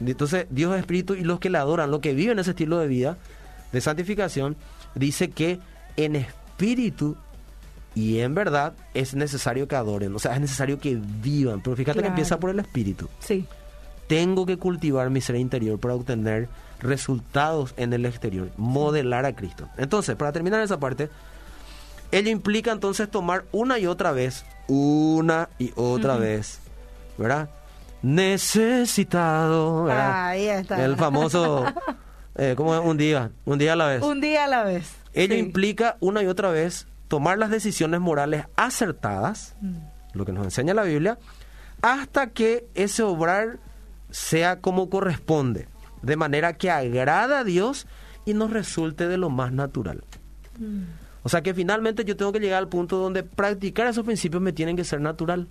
Entonces, 0.00 0.46
Dios 0.50 0.74
es 0.74 0.80
espíritu 0.80 1.14
y 1.14 1.22
los 1.24 1.40
que 1.40 1.50
le 1.50 1.58
adoran, 1.58 1.90
los 1.90 2.00
que 2.00 2.14
viven 2.14 2.38
ese 2.38 2.50
estilo 2.50 2.78
de 2.78 2.86
vida 2.86 3.16
de 3.72 3.80
santificación, 3.80 4.56
dice 4.94 5.30
que 5.30 5.58
en 5.96 6.16
espíritu 6.16 7.16
y 7.94 8.20
en 8.20 8.34
verdad 8.34 8.74
es 8.94 9.14
necesario 9.14 9.66
que 9.66 9.74
adoren, 9.76 10.14
o 10.14 10.18
sea, 10.18 10.34
es 10.34 10.40
necesario 10.40 10.78
que 10.78 10.98
vivan, 11.22 11.60
pero 11.62 11.74
fíjate 11.76 12.00
que 12.00 12.06
empieza 12.08 12.38
por 12.38 12.50
el 12.50 12.60
espíritu 12.60 13.08
Sí. 13.18 13.44
tengo 14.06 14.46
que 14.46 14.56
cultivar 14.56 15.10
mi 15.10 15.20
ser 15.20 15.36
interior 15.36 15.78
para 15.80 15.94
obtener 15.94 16.48
resultados 16.80 17.74
en 17.76 17.92
el 17.92 18.06
exterior, 18.06 18.50
modelar 18.56 19.26
a 19.26 19.34
Cristo. 19.34 19.68
Entonces, 19.76 20.14
para 20.14 20.30
terminar 20.32 20.62
esa 20.62 20.78
parte, 20.78 21.10
ello 22.12 22.30
implica 22.30 22.70
entonces 22.70 23.10
tomar 23.10 23.44
una 23.52 23.78
y 23.80 23.86
otra 23.86 24.12
vez, 24.12 24.44
una 24.68 25.48
y 25.58 25.72
otra 25.74 26.16
vez, 26.16 26.60
¿verdad? 27.18 27.50
Necesitado, 28.02 29.84
¿verdad? 29.84 30.26
Ahí 30.28 30.46
está. 30.46 30.84
El 30.84 30.96
famoso, 30.96 31.64
eh, 32.36 32.54
¿cómo 32.56 32.74
es? 32.74 32.80
Un 32.84 32.96
día, 32.96 33.30
un 33.44 33.58
día 33.58 33.72
a 33.72 33.76
la 33.76 33.86
vez. 33.86 34.02
Un 34.02 34.20
día 34.20 34.44
a 34.44 34.48
la 34.48 34.62
vez. 34.64 34.92
Ello 35.14 35.34
Sí. 35.34 35.40
implica 35.40 35.96
una 36.00 36.22
y 36.22 36.26
otra 36.26 36.50
vez 36.50 36.86
tomar 37.08 37.38
las 37.38 37.50
decisiones 37.50 38.00
morales 38.00 38.44
acertadas, 38.56 39.54
Mm. 39.60 39.76
lo 40.14 40.24
que 40.24 40.32
nos 40.32 40.44
enseña 40.44 40.74
la 40.74 40.82
Biblia, 40.84 41.18
hasta 41.82 42.28
que 42.28 42.66
ese 42.74 43.02
obrar 43.02 43.58
sea 44.10 44.60
como 44.60 44.90
corresponde, 44.90 45.68
de 46.02 46.16
manera 46.16 46.52
que 46.54 46.70
agrada 46.70 47.40
a 47.40 47.44
Dios 47.44 47.86
y 48.24 48.34
nos 48.34 48.50
resulte 48.50 49.08
de 49.08 49.16
lo 49.16 49.30
más 49.30 49.52
natural. 49.52 50.04
Mm. 50.58 50.82
O 51.22 51.28
sea 51.28 51.42
que 51.42 51.52
finalmente 51.52 52.04
yo 52.04 52.16
tengo 52.16 52.32
que 52.32 52.40
llegar 52.40 52.58
al 52.58 52.68
punto 52.68 52.96
donde 52.96 53.22
practicar 53.22 53.86
esos 53.86 54.04
principios 54.04 54.40
me 54.42 54.52
tienen 54.52 54.76
que 54.76 54.84
ser 54.84 55.00
natural. 55.00 55.46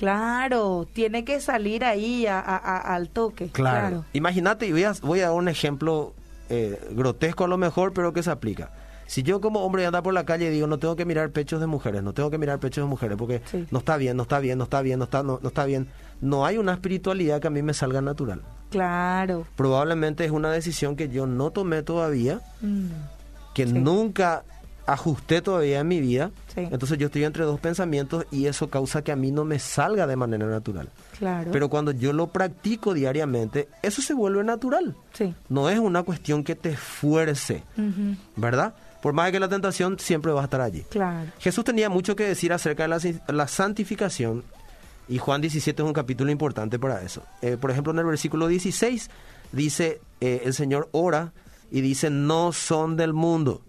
Claro, 0.00 0.88
tiene 0.92 1.24
que 1.26 1.40
salir 1.40 1.84
ahí 1.84 2.26
a- 2.26 2.40
a- 2.40 2.56
a- 2.56 2.94
al 2.94 3.10
toque. 3.10 3.48
Claro. 3.50 4.06
Imagínate, 4.14 4.66
y 4.66 4.72
voy 4.72 4.84
a, 4.84 4.92
voy 5.02 5.20
a 5.20 5.26
dar 5.26 5.34
un 5.36 5.48
ejemplo 5.48 6.14
eh, 6.48 6.80
grotesco 6.92 7.44
a 7.44 7.48
lo 7.48 7.58
mejor, 7.58 7.92
pero 7.92 8.12
que 8.12 8.22
se 8.24 8.30
aplica. 8.30 8.70
Si 9.06 9.22
yo 9.22 9.40
como 9.40 9.60
hombre 9.60 9.84
anda 9.86 10.02
por 10.02 10.14
la 10.14 10.24
calle 10.24 10.46
y 10.46 10.50
digo, 10.50 10.66
no 10.66 10.78
tengo 10.78 10.96
que 10.96 11.04
mirar 11.04 11.30
pechos 11.30 11.60
de 11.60 11.66
mujeres, 11.66 12.02
no 12.02 12.12
tengo 12.12 12.30
que 12.30 12.38
mirar 12.38 12.58
pechos 12.58 12.82
de 12.84 12.88
mujeres, 12.88 13.16
porque 13.18 13.42
Sí. 13.50 13.66
no 13.70 13.78
está 13.80 13.96
bien, 13.98 14.16
no 14.16 14.22
está 14.24 14.40
bien, 14.40 14.56
no 14.58 14.64
está 14.64 14.80
bien, 14.82 14.98
no 14.98 15.04
está, 15.04 15.22
no, 15.22 15.38
no 15.42 15.48
está 15.48 15.64
bien, 15.66 15.88
no 16.20 16.46
hay 16.46 16.56
una 16.58 16.72
espiritualidad 16.72 17.40
que 17.40 17.46
a 17.46 17.50
mí 17.50 17.62
me 17.62 17.74
salga 17.74 18.00
natural. 18.00 18.40
Claro. 18.70 19.46
Probablemente 19.54 20.24
es 20.24 20.30
una 20.30 20.50
decisión 20.50 20.96
que 20.96 21.08
yo 21.10 21.26
no 21.26 21.50
tomé 21.50 21.82
todavía, 21.82 22.40
Mm. 22.62 22.86
que 23.54 23.66
Sí. 23.66 23.72
nunca 23.74 24.42
ajusté 24.92 25.40
todavía 25.42 25.80
en 25.80 25.88
mi 25.88 26.00
vida. 26.00 26.30
Sí. 26.54 26.60
Entonces 26.70 26.98
yo 26.98 27.06
estoy 27.06 27.24
entre 27.24 27.44
dos 27.44 27.60
pensamientos 27.60 28.26
y 28.30 28.46
eso 28.46 28.68
causa 28.70 29.02
que 29.02 29.12
a 29.12 29.16
mí 29.16 29.30
no 29.30 29.44
me 29.44 29.58
salga 29.58 30.06
de 30.06 30.16
manera 30.16 30.46
natural. 30.46 30.88
Claro. 31.18 31.50
Pero 31.52 31.68
cuando 31.68 31.92
yo 31.92 32.12
lo 32.12 32.28
practico 32.28 32.94
diariamente, 32.94 33.68
eso 33.82 34.02
se 34.02 34.14
vuelve 34.14 34.42
natural. 34.44 34.96
Sí. 35.12 35.34
No 35.48 35.70
es 35.70 35.78
una 35.78 36.02
cuestión 36.02 36.44
que 36.44 36.54
te 36.54 36.76
fuerce, 36.76 37.62
Ujú. 37.76 38.16
¿verdad? 38.36 38.74
Por 39.02 39.12
más 39.12 39.30
que 39.30 39.40
la 39.40 39.48
tentación 39.48 39.98
siempre 39.98 40.32
va 40.32 40.42
a 40.42 40.44
estar 40.44 40.60
allí. 40.60 40.82
Claro. 40.90 41.30
Jesús 41.38 41.64
tenía 41.64 41.88
mucho 41.88 42.16
que 42.16 42.24
decir 42.24 42.52
acerca 42.52 42.82
de 42.82 42.88
la, 42.88 43.00
la 43.32 43.48
santificación 43.48 44.44
y 45.08 45.18
Juan 45.18 45.40
17 45.40 45.82
es 45.82 45.86
un 45.86 45.92
capítulo 45.92 46.30
importante 46.30 46.78
para 46.78 47.02
eso. 47.02 47.22
Eh, 47.42 47.56
por 47.60 47.70
ejemplo, 47.70 47.92
en 47.92 47.98
el 47.98 48.04
versículo 48.04 48.46
16 48.46 49.10
dice, 49.52 50.00
eh, 50.20 50.42
el 50.44 50.54
Señor 50.54 50.88
ora 50.92 51.32
y 51.70 51.80
dice, 51.80 52.10
no 52.10 52.52
son 52.52 52.96
del 52.96 53.12
mundo. 53.12 53.62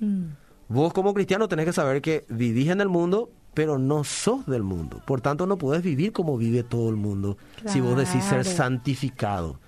Mm. 0.00 0.24
Vos 0.68 0.92
como 0.92 1.14
cristiano 1.14 1.48
tenés 1.48 1.64
que 1.66 1.72
saber 1.72 2.02
que 2.02 2.26
vivís 2.28 2.68
en 2.68 2.80
el 2.80 2.88
mundo, 2.88 3.30
pero 3.54 3.78
no 3.78 4.04
sos 4.04 4.46
del 4.46 4.62
mundo. 4.62 5.00
Por 5.06 5.20
tanto, 5.20 5.46
no 5.46 5.56
podés 5.58 5.82
vivir 5.82 6.12
como 6.12 6.36
vive 6.36 6.62
todo 6.62 6.90
el 6.90 6.96
mundo 6.96 7.38
si 7.66 7.80
vos 7.80 7.96
decís 7.96 8.22
ser 8.24 8.44
santificado. 8.44 9.58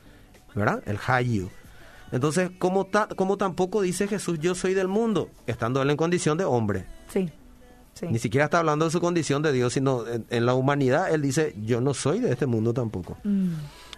¿Verdad? 0.55 0.83
El 0.87 0.99
hayu. 1.07 1.49
Entonces, 2.12 2.51
como, 2.59 2.85
ta- 2.87 3.07
como 3.09 3.37
tampoco 3.37 3.81
dice 3.83 4.09
Jesús, 4.09 4.38
yo 4.40 4.55
soy 4.55 4.75
del 4.75 4.88
mundo, 4.88 5.31
estando 5.47 5.81
él 5.81 5.88
en 5.90 5.97
condición 5.97 6.37
de 6.37 6.45
hombre. 6.45 6.85
Sí. 7.09 7.31
Sí. 7.95 8.07
Ni 8.11 8.19
siquiera 8.19 8.45
está 8.47 8.59
hablando 8.59 8.85
de 8.85 8.90
su 8.90 9.01
condición 9.01 9.43
de 9.43 9.53
Dios, 9.53 9.73
sino 9.75 10.07
en, 10.07 10.27
en 10.29 10.45
la 10.47 10.55
humanidad. 10.55 11.12
Él 11.14 11.23
dice, 11.23 11.55
yo 11.64 11.81
no 11.81 11.95
soy 11.95 12.19
de 12.21 12.33
este 12.33 12.47
mundo 12.47 12.75
tampoco. 12.75 13.16
Mm. 13.25 13.51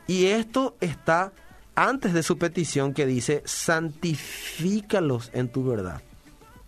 Y 0.09 0.27
esto 0.27 0.77
está 0.81 1.33
antes 1.75 2.13
de 2.13 2.23
su 2.23 2.37
petición 2.39 2.93
que 2.95 3.07
dice, 3.07 3.43
santifícalos 3.47 5.31
en 5.33 5.49
tu 5.51 5.65
verdad. 5.65 6.03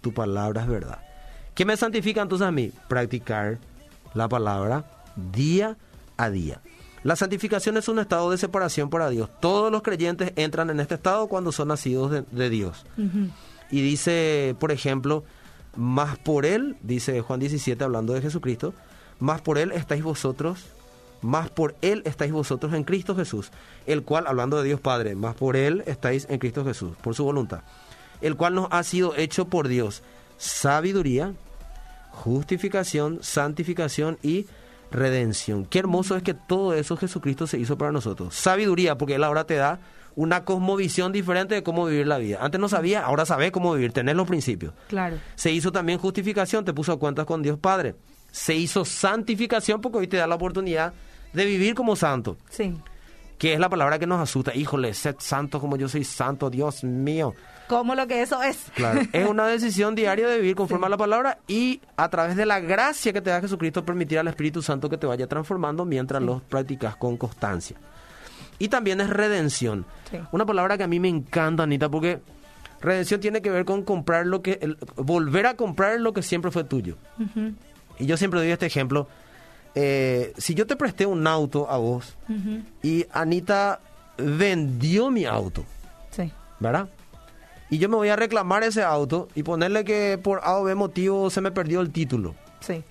Tu 0.04 0.12
palabra 0.12 0.60
es 0.60 0.68
verdad. 0.68 0.98
¿Qué 1.54 1.64
me 1.64 1.78
santifica 1.78 2.20
entonces 2.20 2.46
a 2.46 2.50
mí? 2.50 2.70
Practicar 2.88 3.56
la 4.12 4.28
palabra 4.28 4.84
día 5.16 5.78
a 6.18 6.28
día. 6.28 6.60
La 7.04 7.16
santificación 7.16 7.78
es 7.78 7.88
un 7.88 7.98
estado 7.98 8.30
de 8.30 8.36
separación 8.36 8.90
para 8.90 9.08
Dios. 9.08 9.30
Todos 9.40 9.72
los 9.72 9.80
creyentes 9.80 10.34
entran 10.36 10.68
en 10.68 10.80
este 10.80 10.96
estado 10.96 11.26
cuando 11.26 11.52
son 11.52 11.68
nacidos 11.68 12.10
de, 12.10 12.22
de 12.30 12.50
Dios. 12.50 12.84
Y 13.70 13.80
dice, 13.80 14.54
por 14.60 14.72
ejemplo, 14.72 15.24
más 15.74 16.18
por 16.18 16.44
él, 16.44 16.76
dice 16.82 17.22
Juan 17.22 17.40
17 17.40 17.82
hablando 17.82 18.12
de 18.12 18.20
Jesucristo, 18.20 18.74
más 19.20 19.40
por 19.40 19.56
él 19.56 19.72
estáis 19.72 20.02
vosotros, 20.02 20.66
más 21.22 21.48
por 21.48 21.76
él 21.80 22.02
estáis 22.04 22.30
vosotros 22.30 22.74
en 22.74 22.84
Cristo 22.84 23.16
Jesús, 23.16 23.52
el 23.86 24.02
cual, 24.02 24.26
hablando 24.26 24.58
de 24.58 24.64
Dios 24.64 24.80
Padre, 24.80 25.14
más 25.14 25.34
por 25.34 25.56
él 25.56 25.82
estáis 25.86 26.26
en 26.28 26.38
Cristo 26.38 26.62
Jesús, 26.62 26.94
por 27.02 27.14
su 27.14 27.24
voluntad, 27.24 27.62
el 28.26 28.36
cual 28.36 28.54
nos 28.54 28.68
ha 28.70 28.82
sido 28.82 29.14
hecho 29.16 29.46
por 29.46 29.68
Dios 29.68 30.02
sabiduría, 30.38 31.32
justificación, 32.10 33.18
santificación 33.22 34.18
y 34.22 34.46
redención. 34.90 35.64
Qué 35.64 35.80
hermoso 35.80 36.16
es 36.16 36.22
que 36.22 36.34
todo 36.34 36.74
eso 36.74 36.96
Jesucristo 36.96 37.46
se 37.46 37.58
hizo 37.58 37.76
para 37.78 37.92
nosotros. 37.92 38.34
Sabiduría, 38.34 38.96
porque 38.96 39.16
Él 39.16 39.24
ahora 39.24 39.44
te 39.44 39.56
da 39.56 39.78
una 40.16 40.44
cosmovisión 40.44 41.12
diferente 41.12 41.56
de 41.56 41.62
cómo 41.62 41.86
vivir 41.86 42.06
la 42.06 42.18
vida. 42.18 42.38
Antes 42.40 42.60
no 42.60 42.68
sabía, 42.68 43.04
ahora 43.04 43.26
sabes 43.26 43.50
cómo 43.50 43.74
vivir, 43.74 43.92
tenés 43.92 44.14
los 44.14 44.28
principios. 44.28 44.72
Claro. 44.88 45.18
Se 45.34 45.50
hizo 45.50 45.72
también 45.72 45.98
justificación, 45.98 46.64
te 46.64 46.72
puso 46.72 46.92
a 46.92 46.98
cuentas 46.98 47.26
con 47.26 47.42
Dios 47.42 47.58
Padre. 47.58 47.96
Se 48.30 48.54
hizo 48.54 48.84
santificación 48.84 49.80
porque 49.80 49.98
hoy 49.98 50.06
te 50.08 50.16
da 50.16 50.26
la 50.26 50.36
oportunidad 50.36 50.92
de 51.32 51.44
vivir 51.44 51.74
como 51.74 51.96
santo. 51.96 52.36
Sí. 52.48 52.74
Que 53.44 53.52
es 53.52 53.60
la 53.60 53.68
palabra 53.68 53.98
que 53.98 54.06
nos 54.06 54.20
asusta. 54.22 54.54
Híjole, 54.54 54.94
sed 54.94 55.16
santo 55.18 55.60
como 55.60 55.76
yo 55.76 55.86
soy 55.86 56.02
santo, 56.02 56.48
Dios 56.48 56.82
mío. 56.82 57.34
¿Cómo 57.68 57.94
lo 57.94 58.06
que 58.06 58.22
eso 58.22 58.42
es? 58.42 58.68
Claro, 58.74 59.02
es 59.12 59.28
una 59.28 59.46
decisión 59.46 59.94
diaria 59.94 60.26
de 60.26 60.38
vivir 60.38 60.56
conforme 60.56 60.86
a 60.86 60.88
la 60.88 60.96
palabra 60.96 61.36
y 61.46 61.82
a 61.98 62.08
través 62.08 62.36
de 62.36 62.46
la 62.46 62.60
gracia 62.60 63.12
que 63.12 63.20
te 63.20 63.28
da 63.28 63.42
Jesucristo 63.42 63.84
permitir 63.84 64.18
al 64.18 64.28
Espíritu 64.28 64.62
Santo 64.62 64.88
que 64.88 64.96
te 64.96 65.06
vaya 65.06 65.26
transformando 65.26 65.84
mientras 65.84 66.22
los 66.22 66.40
practicas 66.40 66.96
con 66.96 67.18
constancia. 67.18 67.76
Y 68.58 68.68
también 68.68 69.02
es 69.02 69.10
redención. 69.10 69.84
Sí. 70.10 70.16
Una 70.32 70.46
palabra 70.46 70.78
que 70.78 70.84
a 70.84 70.88
mí 70.88 70.98
me 70.98 71.08
encanta, 71.10 71.64
Anita, 71.64 71.90
porque 71.90 72.20
redención 72.80 73.20
tiene 73.20 73.42
que 73.42 73.50
ver 73.50 73.66
con 73.66 73.82
comprar 73.82 74.26
lo 74.26 74.40
que, 74.40 74.58
el- 74.62 74.78
volver 74.96 75.44
a 75.46 75.54
comprar 75.54 76.00
lo 76.00 76.14
que 76.14 76.22
siempre 76.22 76.50
fue 76.50 76.64
tuyo. 76.64 76.96
Y 77.98 78.06
yo 78.06 78.16
siempre 78.16 78.40
doy 78.40 78.50
este 78.50 78.64
ejemplo. 78.64 79.06
Eh, 79.74 80.32
si 80.38 80.54
yo 80.54 80.66
te 80.66 80.76
presté 80.76 81.04
un 81.06 81.26
auto 81.26 81.68
a 81.70 81.76
vos 81.78 82.16
y 82.82 83.06
Anita 83.12 83.80
vendió 84.16 85.10
mi 85.10 85.24
auto, 85.24 85.64
Sí. 86.10 86.30
¿verdad? 86.60 86.88
Y 87.70 87.78
yo 87.78 87.88
me 87.88 87.96
voy 87.96 88.08
a 88.08 88.16
reclamar 88.16 88.62
ese 88.62 88.82
auto 88.84 89.28
y 89.34 89.42
ponerle 89.42 89.84
que 89.84 90.18
por 90.22 90.40
A 90.44 90.58
o 90.58 90.64
B 90.64 90.74
motivo 90.76 91.28
se 91.30 91.40
me 91.40 91.50
perdió 91.50 91.80
el 91.80 91.90
título. 91.90 92.34
Sí. 92.60 92.84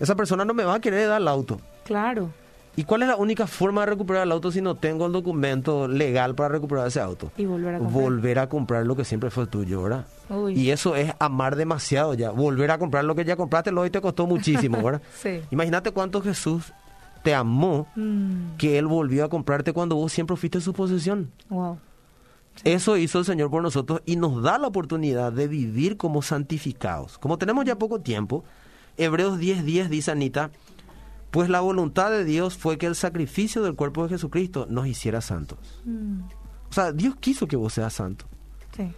Esa 0.00 0.14
persona 0.16 0.44
no 0.44 0.52
me 0.52 0.64
va 0.64 0.74
a 0.74 0.80
querer 0.80 1.08
dar 1.08 1.20
el 1.20 1.28
auto. 1.28 1.60
Claro. 1.84 2.30
¿Y 2.74 2.84
cuál 2.84 3.02
es 3.02 3.08
la 3.08 3.16
única 3.16 3.46
forma 3.46 3.82
de 3.82 3.86
recuperar 3.86 4.24
el 4.24 4.32
auto 4.32 4.50
si 4.52 4.60
no 4.60 4.74
tengo 4.74 5.06
el 5.06 5.12
documento 5.12 5.86
legal 5.88 6.34
para 6.34 6.50
recuperar 6.50 6.88
ese 6.88 7.00
auto? 7.00 7.30
Y 7.36 7.46
volver 7.46 7.76
a 7.76 7.78
comprar. 7.78 8.02
Volver 8.02 8.38
a 8.40 8.48
comprar 8.48 8.84
lo 8.86 8.96
que 8.96 9.04
siempre 9.04 9.30
fue 9.30 9.46
tuyo, 9.46 9.82
¿verdad? 9.82 10.06
Uy. 10.28 10.54
Y 10.54 10.70
eso 10.70 10.96
es 10.96 11.12
amar 11.18 11.56
demasiado 11.56 12.14
ya. 12.14 12.30
Volver 12.30 12.70
a 12.72 12.78
comprar 12.78 13.04
lo 13.04 13.14
que 13.14 13.24
ya 13.24 13.36
compraste, 13.36 13.70
lo 13.72 13.82
hoy 13.82 13.90
te 13.90 14.00
costó 14.00 14.26
muchísimo, 14.26 14.82
¿verdad? 14.82 15.02
Sí. 15.22 15.40
Imagínate 15.50 15.92
cuánto 15.92 16.20
Jesús 16.20 16.72
te 17.22 17.34
amó 17.34 17.86
Mm, 17.96 18.56
que 18.56 18.78
Él 18.78 18.86
volvió 18.86 19.24
a 19.24 19.28
comprarte 19.28 19.72
cuando 19.72 19.96
vos 19.96 20.12
siempre 20.12 20.36
fuiste 20.36 20.60
su 20.60 20.72
posesión. 20.72 21.30
wow. 21.48 21.78
Eso 22.64 22.96
hizo 22.96 23.18
el 23.18 23.26
Señor 23.26 23.50
por 23.50 23.62
nosotros 23.62 24.00
y 24.06 24.16
nos 24.16 24.42
da 24.42 24.56
la 24.58 24.66
oportunidad 24.68 25.30
de 25.30 25.46
vivir 25.46 25.98
como 25.98 26.22
santificados. 26.22 27.18
Como 27.18 27.36
tenemos 27.36 27.66
ya 27.66 27.76
poco 27.76 28.00
tiempo, 28.00 28.44
Hebreos 28.96 29.38
10:10 29.38 29.88
dice 29.90 30.10
Anita, 30.10 30.50
pues 31.30 31.50
la 31.50 31.60
voluntad 31.60 32.10
de 32.10 32.24
Dios 32.24 32.56
fue 32.56 32.78
que 32.78 32.86
el 32.86 32.94
sacrificio 32.94 33.62
del 33.62 33.74
cuerpo 33.74 34.04
de 34.04 34.08
Jesucristo 34.08 34.66
nos 34.70 34.86
hiciera 34.86 35.20
santos. 35.20 35.58
Mm, 35.84 36.20
O 36.70 36.72
sea, 36.72 36.92
Dios 36.92 37.14
quiso 37.20 37.46
que 37.46 37.56
vos 37.56 37.74
seas 37.74 37.92
santo 37.92 38.24
sí. 38.74 38.90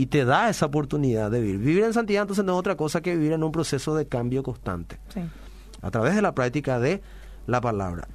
Y 0.00 0.06
te 0.06 0.24
da 0.24 0.48
esa 0.48 0.66
oportunidad 0.66 1.30
de 1.30 1.40
vivir. 1.40 1.58
Vivir 1.58 1.84
en 1.84 1.92
santidad 1.92 2.22
entonces 2.22 2.44
no 2.44 2.52
es 2.54 2.58
otra 2.58 2.74
cosa 2.76 3.00
que 3.02 3.14
vivir 3.14 3.32
en 3.32 3.42
un 3.42 3.52
proceso 3.52 3.94
de 3.94 4.06
cambio 4.06 4.42
constante 4.42 4.98
Sí. 5.12 5.20
a 5.82 5.90
través 5.90 6.14
de 6.14 6.22
la 6.22 6.32
práctica 6.34 6.78
de 6.80 7.02
la 7.46 7.60
palabra 7.60 8.08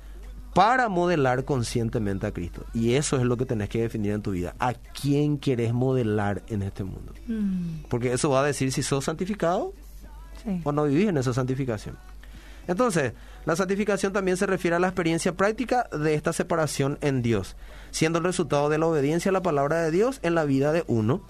para 0.56 0.88
modelar 0.90 1.44
conscientemente 1.46 2.26
a 2.26 2.32
Cristo. 2.32 2.66
Y 2.74 2.94
eso 2.94 3.18
es 3.18 3.24
lo 3.24 3.36
que 3.38 3.46
tenés 3.46 3.70
que 3.70 3.82
definir 3.82 4.14
en 4.14 4.22
tu 4.22 4.32
vida. 4.32 4.56
¿A 4.58 4.74
quién 4.74 5.38
querés 5.38 5.74
modelar 5.74 6.42
en 6.48 6.62
este 6.64 6.84
mundo? 6.86 7.14
Mm, 7.28 7.84
Porque 7.90 8.14
eso 8.14 8.30
va 8.30 8.40
a 8.40 8.46
decir 8.46 8.72
si 8.72 8.82
sos 8.82 9.04
santificado 9.06 9.74
sí. 10.44 10.62
o 10.64 10.72
no 10.72 10.86
vivís 10.86 11.10
en 11.10 11.18
esa 11.18 11.34
santificación. 11.34 11.98
Entonces, 12.68 13.14
la 13.46 13.56
santificación 13.56 14.12
también 14.12 14.38
se 14.38 14.48
refiere 14.48 14.76
a 14.76 14.80
la 14.80 14.88
experiencia 14.88 15.34
práctica 15.34 15.88
de 15.92 16.16
esta 16.16 16.34
separación 16.34 16.98
en 17.02 17.22
Dios, 17.22 17.56
siendo 17.92 18.18
el 18.20 18.24
resultado 18.26 18.70
de 18.70 18.80
la 18.80 18.88
obediencia 18.88 19.30
a 19.30 19.34
la 19.34 19.44
palabra 19.44 19.84
de 19.84 19.92
Dios 19.92 20.20
en 20.24 20.34
la 20.34 20.46
vida 20.46 20.72
de 20.72 20.84
uno 20.88 21.22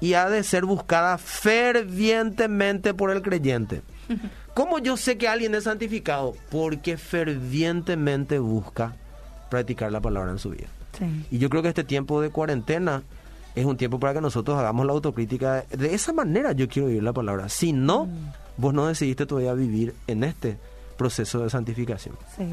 y 0.00 0.14
ha 0.14 0.28
de 0.28 0.42
ser 0.44 0.64
buscada 0.64 1.18
fervientemente 1.18 2.94
por 2.94 3.10
el 3.10 3.22
creyente. 3.22 3.82
¿Cómo 4.54 4.78
yo 4.78 4.96
sé 4.96 5.18
que 5.18 5.28
alguien 5.28 5.54
es 5.54 5.64
santificado? 5.64 6.34
Porque 6.50 6.96
fervientemente 6.96 8.38
busca 8.38 8.94
practicar 9.50 9.92
la 9.92 10.00
palabra 10.00 10.30
en 10.32 10.38
su 10.38 10.50
vida. 10.50 10.66
Sí. 10.98 11.26
Y 11.30 11.38
yo 11.38 11.48
creo 11.48 11.62
que 11.62 11.68
este 11.68 11.84
tiempo 11.84 12.20
de 12.20 12.30
cuarentena 12.30 13.02
es 13.54 13.64
un 13.64 13.76
tiempo 13.76 13.98
para 14.00 14.14
que 14.14 14.20
nosotros 14.20 14.58
hagamos 14.58 14.84
la 14.86 14.92
autocrítica. 14.92 15.64
De 15.70 15.94
esa 15.94 16.12
manera 16.12 16.52
yo 16.52 16.68
quiero 16.68 16.88
vivir 16.88 17.02
la 17.02 17.12
palabra. 17.12 17.48
Si 17.48 17.72
no, 17.72 18.06
Mm. 18.06 18.32
vos 18.56 18.74
no 18.74 18.86
decidiste 18.86 19.26
todavía 19.26 19.54
vivir 19.54 19.94
en 20.06 20.24
este 20.24 20.56
proceso 20.96 21.40
de 21.44 21.50
santificación. 21.50 22.16
Sí. 22.36 22.44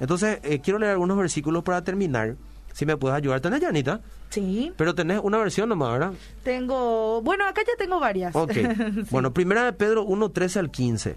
Entonces, 0.00 0.38
eh, 0.42 0.60
quiero 0.60 0.78
leer 0.78 0.92
algunos 0.92 1.18
versículos 1.18 1.62
para 1.62 1.82
terminar. 1.84 2.36
Si 2.72 2.86
me 2.86 2.96
puedes 2.96 3.16
ayudar. 3.16 3.40
¿Tenés, 3.40 3.60
Janita? 3.60 4.00
Sí. 4.30 4.72
Pero 4.76 4.94
tenés 4.94 5.20
una 5.22 5.38
versión 5.38 5.68
nomás, 5.68 5.92
¿verdad? 5.92 6.12
Tengo. 6.42 7.20
Bueno, 7.22 7.46
acá 7.46 7.62
ya 7.66 7.72
tengo 7.78 8.00
varias. 8.00 8.34
Ok. 8.34 8.52
Sí. 8.52 9.02
Bueno, 9.10 9.32
primera 9.32 9.64
de 9.64 9.72
Pedro 9.72 10.04
1, 10.04 10.30
13 10.30 10.58
al 10.58 10.70
15. 10.70 11.16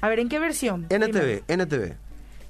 A 0.00 0.08
ver, 0.08 0.20
¿en 0.20 0.28
qué 0.28 0.38
versión? 0.38 0.86
NTV, 0.88 1.44
NTV. 1.48 1.96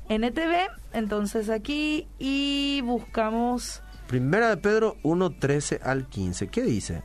NTV, 0.09 0.68
entonces 0.92 1.51
aquí 1.51 2.07
y 2.18 2.81
buscamos, 2.83 3.83
Primera 4.09 4.48
de 4.48 4.57
Pedro 4.57 4.96
1, 5.03 5.31
13 5.38 5.81
al 5.83 6.07
15. 6.07 6.48
¿Qué 6.48 6.62
dice? 6.62 7.03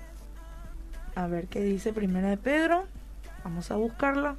a 1.15 1.27
ver 1.27 1.47
qué 1.47 1.61
dice 1.61 1.93
Primera 1.93 2.29
de 2.29 2.37
Pedro. 2.37 2.85
Vamos 3.43 3.69
a 3.71 3.75
buscarla. 3.75 4.35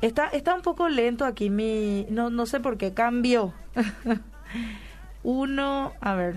Está, 0.00 0.28
está 0.28 0.54
un 0.54 0.62
poco 0.62 0.88
lento 0.88 1.24
aquí 1.24 1.50
mi, 1.50 2.06
no, 2.10 2.30
no 2.30 2.46
sé 2.46 2.60
por 2.60 2.78
qué 2.78 2.94
cambió. 2.94 3.52
Uno, 5.26 5.92
a 6.00 6.14
ver. 6.14 6.36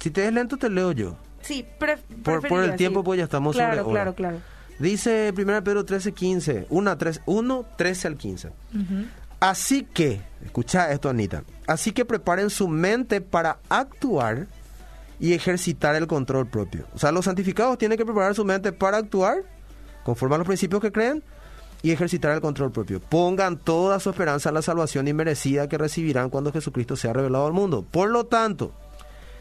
Si 0.00 0.10
te 0.10 0.26
es 0.26 0.32
lento, 0.32 0.56
te 0.56 0.68
leo 0.68 0.90
yo. 0.90 1.16
Sí, 1.40 1.64
pre- 1.78 1.98
Por, 2.24 2.46
por 2.48 2.64
el 2.64 2.74
tiempo, 2.74 3.00
sí. 3.00 3.04
pues 3.04 3.18
ya 3.18 3.24
estamos 3.24 3.54
Claro, 3.54 3.76
sobre 3.76 3.82
hora. 3.84 3.92
claro, 3.92 4.14
claro. 4.16 4.38
Dice 4.80 5.32
1 5.36 5.62
Pedro 5.62 5.84
13, 5.84 6.10
15. 6.12 6.66
1, 6.68 6.98
13, 6.98 7.20
1, 7.26 7.66
13 7.76 8.08
al 8.08 8.16
15. 8.16 8.48
Ujú. 8.48 8.54
Así 9.38 9.84
que, 9.84 10.20
escucha 10.44 10.90
esto, 10.90 11.08
Anita. 11.08 11.44
Así 11.68 11.92
que 11.92 12.04
preparen 12.04 12.50
su 12.50 12.66
mente 12.66 13.20
para 13.20 13.58
actuar 13.68 14.48
y 15.20 15.32
ejercitar 15.34 15.94
el 15.94 16.08
control 16.08 16.48
propio. 16.48 16.86
O 16.92 16.98
sea, 16.98 17.12
los 17.12 17.24
santificados 17.26 17.78
tienen 17.78 17.96
que 17.96 18.04
preparar 18.04 18.34
su 18.34 18.44
mente 18.44 18.72
para 18.72 18.96
actuar 18.96 19.44
conforme 20.04 20.34
a 20.34 20.38
los 20.38 20.46
principios 20.48 20.82
que 20.82 20.90
creen 20.90 21.22
y 21.82 21.90
ejercitar 21.90 22.32
el 22.32 22.40
control 22.40 22.72
propio. 22.72 23.00
Pongan 23.00 23.58
toda 23.58 24.00
su 24.00 24.10
esperanza 24.10 24.48
en 24.50 24.54
la 24.54 24.62
salvación 24.62 25.08
inmerecida 25.08 25.68
que 25.68 25.78
recibirán 25.78 26.30
cuando 26.30 26.52
Jesucristo 26.52 26.96
sea 26.96 27.12
revelado 27.12 27.46
al 27.46 27.52
mundo. 27.52 27.84
Por 27.90 28.10
lo 28.10 28.24
tanto, 28.26 28.72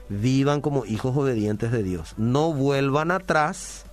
vivan 0.10 0.62
como 0.62 0.86
hijos 0.86 1.16
obedientes 1.16 1.72
de 1.72 1.84
Dios. 1.84 2.14
No 2.18 2.54
vuelvan 2.54 3.12
atrás 3.12 3.86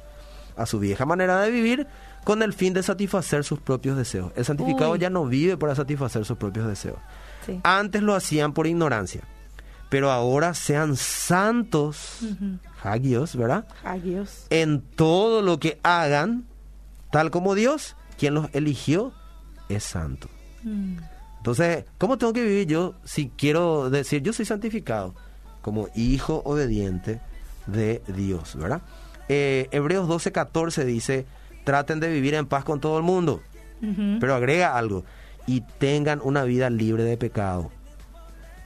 a 0.56 0.66
su 0.66 0.78
vieja 0.78 1.06
manera 1.06 1.40
de 1.40 1.50
vivir 1.50 1.86
con 2.24 2.42
el 2.42 2.52
fin 2.52 2.72
de 2.72 2.82
satisfacer 2.82 3.44
sus 3.44 3.58
propios 3.58 3.96
deseos. 3.96 4.32
El 4.36 4.44
santificado 4.44 4.92
Uy. 4.92 4.98
ya 4.98 5.10
no 5.10 5.26
vive 5.26 5.56
para 5.56 5.74
satisfacer 5.74 6.24
sus 6.24 6.38
propios 6.38 6.66
deseos. 6.66 6.98
Sí. 7.46 7.60
Antes 7.64 8.02
lo 8.02 8.14
hacían 8.14 8.52
por 8.52 8.66
ignorancia, 8.66 9.22
pero 9.88 10.10
ahora 10.10 10.54
sean 10.54 10.96
santos, 10.96 12.20
hagios, 12.82 13.34
¿verdad? 13.34 13.66
Ay, 13.82 14.00
Dios. 14.00 14.46
En 14.50 14.80
todo 14.80 15.42
lo 15.42 15.58
que 15.58 15.80
hagan, 15.82 16.44
tal 17.10 17.30
como 17.30 17.54
Dios, 17.54 17.96
quien 18.22 18.34
los 18.34 18.50
eligió, 18.52 19.12
es 19.68 19.82
santo. 19.82 20.28
Mm. 20.62 20.98
Entonces, 21.38 21.86
¿cómo 21.98 22.18
tengo 22.18 22.32
que 22.32 22.44
vivir 22.44 22.68
yo 22.68 22.94
si 23.02 23.30
quiero 23.30 23.90
decir 23.90 24.22
yo 24.22 24.32
soy 24.32 24.44
santificado? 24.44 25.12
Como 25.60 25.88
hijo 25.96 26.40
obediente 26.44 27.20
de 27.66 28.00
Dios, 28.06 28.54
¿verdad? 28.54 28.82
Eh, 29.28 29.66
Hebreos 29.72 30.06
12, 30.06 30.30
14 30.30 30.84
dice, 30.84 31.26
traten 31.64 31.98
de 31.98 32.12
vivir 32.12 32.34
en 32.34 32.46
paz 32.46 32.62
con 32.62 32.78
todo 32.78 32.96
el 32.96 33.02
mundo. 33.02 33.42
Pero 34.20 34.36
agrega 34.36 34.78
algo, 34.78 35.04
y 35.48 35.62
tengan 35.62 36.20
una 36.22 36.44
vida 36.44 36.70
libre 36.70 37.02
de 37.02 37.16
pecado. 37.16 37.72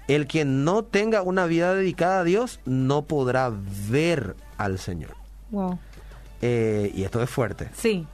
El 0.06 0.26
que 0.26 0.44
no 0.44 0.84
tenga 0.84 1.22
una 1.22 1.46
vida 1.46 1.74
dedicada 1.74 2.20
a 2.20 2.24
Dios 2.24 2.60
no 2.66 3.06
podrá 3.06 3.50
ver 3.88 4.36
al 4.58 4.78
Señor. 4.78 5.16
Wow. 5.50 5.78
Eh, 6.42 6.92
y 6.94 7.04
esto 7.04 7.22
es 7.22 7.30
fuerte. 7.30 7.70
Sí, 7.74 8.06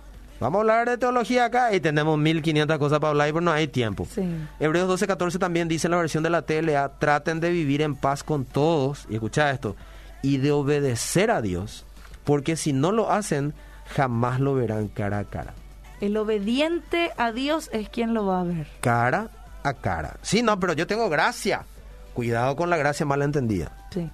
Vamos 0.43 0.59
a 0.59 0.61
hablar 0.63 0.89
de 0.89 0.99
teología 0.99 1.45
acá 1.45 1.73
y 1.73 1.79
tenemos 1.79 2.19
1500 2.19 2.77
cosas 2.79 2.99
para 2.99 3.11
hablar 3.11 3.29
y 3.29 3.33
pero 3.33 3.43
no 3.43 3.53
hay 3.53 3.69
tiempo. 3.69 4.09
sí. 4.13 4.29
Hebreos 4.59 4.89
12, 4.89 5.07
14 5.07 5.39
también 5.39 5.69
dice 5.69 5.87
en 5.87 5.93
la 5.93 5.99
versión 5.99 6.25
de 6.25 6.31
la 6.31 6.43
TLA, 6.43 6.99
traten 6.99 7.39
de 7.39 7.51
vivir 7.53 7.81
en 7.81 7.95
paz 7.95 8.25
con 8.25 8.45
todos, 8.45 9.07
y 9.09 9.15
escucha 9.15 9.53
esto, 9.53 9.77
y 10.21 10.39
de 10.39 10.51
obedecer 10.51 11.31
a 11.31 11.43
Dios, 11.43 11.87
porque 12.25 12.57
si 12.57 12.73
no 12.73 12.91
lo 12.91 13.13
hacen, 13.13 13.55
jamás 13.95 14.41
lo 14.41 14.57
verán 14.57 14.89
cara 14.89 15.21
a 15.21 15.25
cara. 15.25 15.55
El 16.01 16.17
obediente 16.17 17.13
a 17.17 17.31
Dios 17.31 17.71
es 17.73 17.89
quien 17.89 18.13
lo 18.13 18.27
va 18.27 18.41
a 18.41 18.45
ver. 18.45 18.67
Cara 18.81 19.31
a 19.63 19.75
cara. 19.75 20.17
Sí, 20.23 20.43
no, 20.43 20.59
pero 20.59 20.73
yo 20.73 20.89
tengo 20.89 21.09
gracia. 21.09 21.67
Cuidado 22.15 22.57
con 22.57 22.69
la 22.69 22.77
gracia 22.77 23.07
malentendida. 23.07 23.71
Sí. 23.93 24.11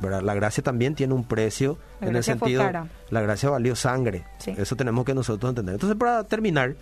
¿Verdad? 0.00 0.22
La 0.22 0.34
gracia 0.34 0.62
también 0.62 0.94
tiene 0.94 1.14
un 1.14 1.24
precio 1.24 1.78
en 2.00 2.16
el 2.16 2.24
sentido, 2.24 2.62
cara. 2.62 2.88
la 3.10 3.20
gracia 3.20 3.50
valió 3.50 3.74
sangre. 3.76 4.24
Sí. 4.38 4.54
Eso 4.56 4.76
tenemos 4.76 5.04
que 5.04 5.14
nosotros 5.14 5.50
entender. 5.50 5.74
Entonces, 5.74 5.98
para 5.98 6.24
terminar, 6.24 6.76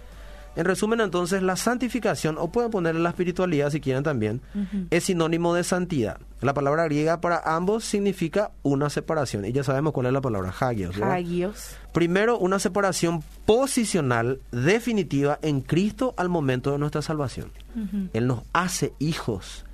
en 0.57 0.65
resumen, 0.65 1.03
entonces, 1.03 1.43
la 1.43 1.55
santificación, 1.55 2.37
o 2.39 2.49
pueden 2.49 2.71
ponerle 2.71 3.03
la 3.03 3.11
espiritualidad 3.11 3.71
si 3.71 3.81
quieren 3.81 4.03
también, 4.03 4.41
es 4.89 5.05
sinónimo 5.05 5.55
de 5.55 5.63
santidad. 5.63 6.19
La 6.41 6.55
palabra 6.55 6.85
griega 6.85 7.21
para 7.21 7.43
ambos 7.45 7.85
significa 7.85 8.53
una 8.63 8.89
separación. 8.89 9.45
Y 9.45 9.53
ya 9.53 9.63
sabemos 9.63 9.93
cuál 9.93 10.07
es 10.07 10.15
la 10.15 10.23
palabra, 10.23 10.55
hagios. 10.59 10.97
Hagios. 11.01 11.77
Primero, 11.93 12.39
una 12.39 12.59
separación 12.59 13.23
posicional 13.45 14.41
definitiva 14.51 15.39
en 15.43 15.61
Cristo 15.61 16.15
al 16.17 16.31
momento 16.31 16.73
de 16.73 16.79
nuestra 16.79 17.03
salvación. 17.03 17.53
Él 18.15 18.27
nos 18.27 18.41
hace 18.55 18.95
hijos 18.99 19.67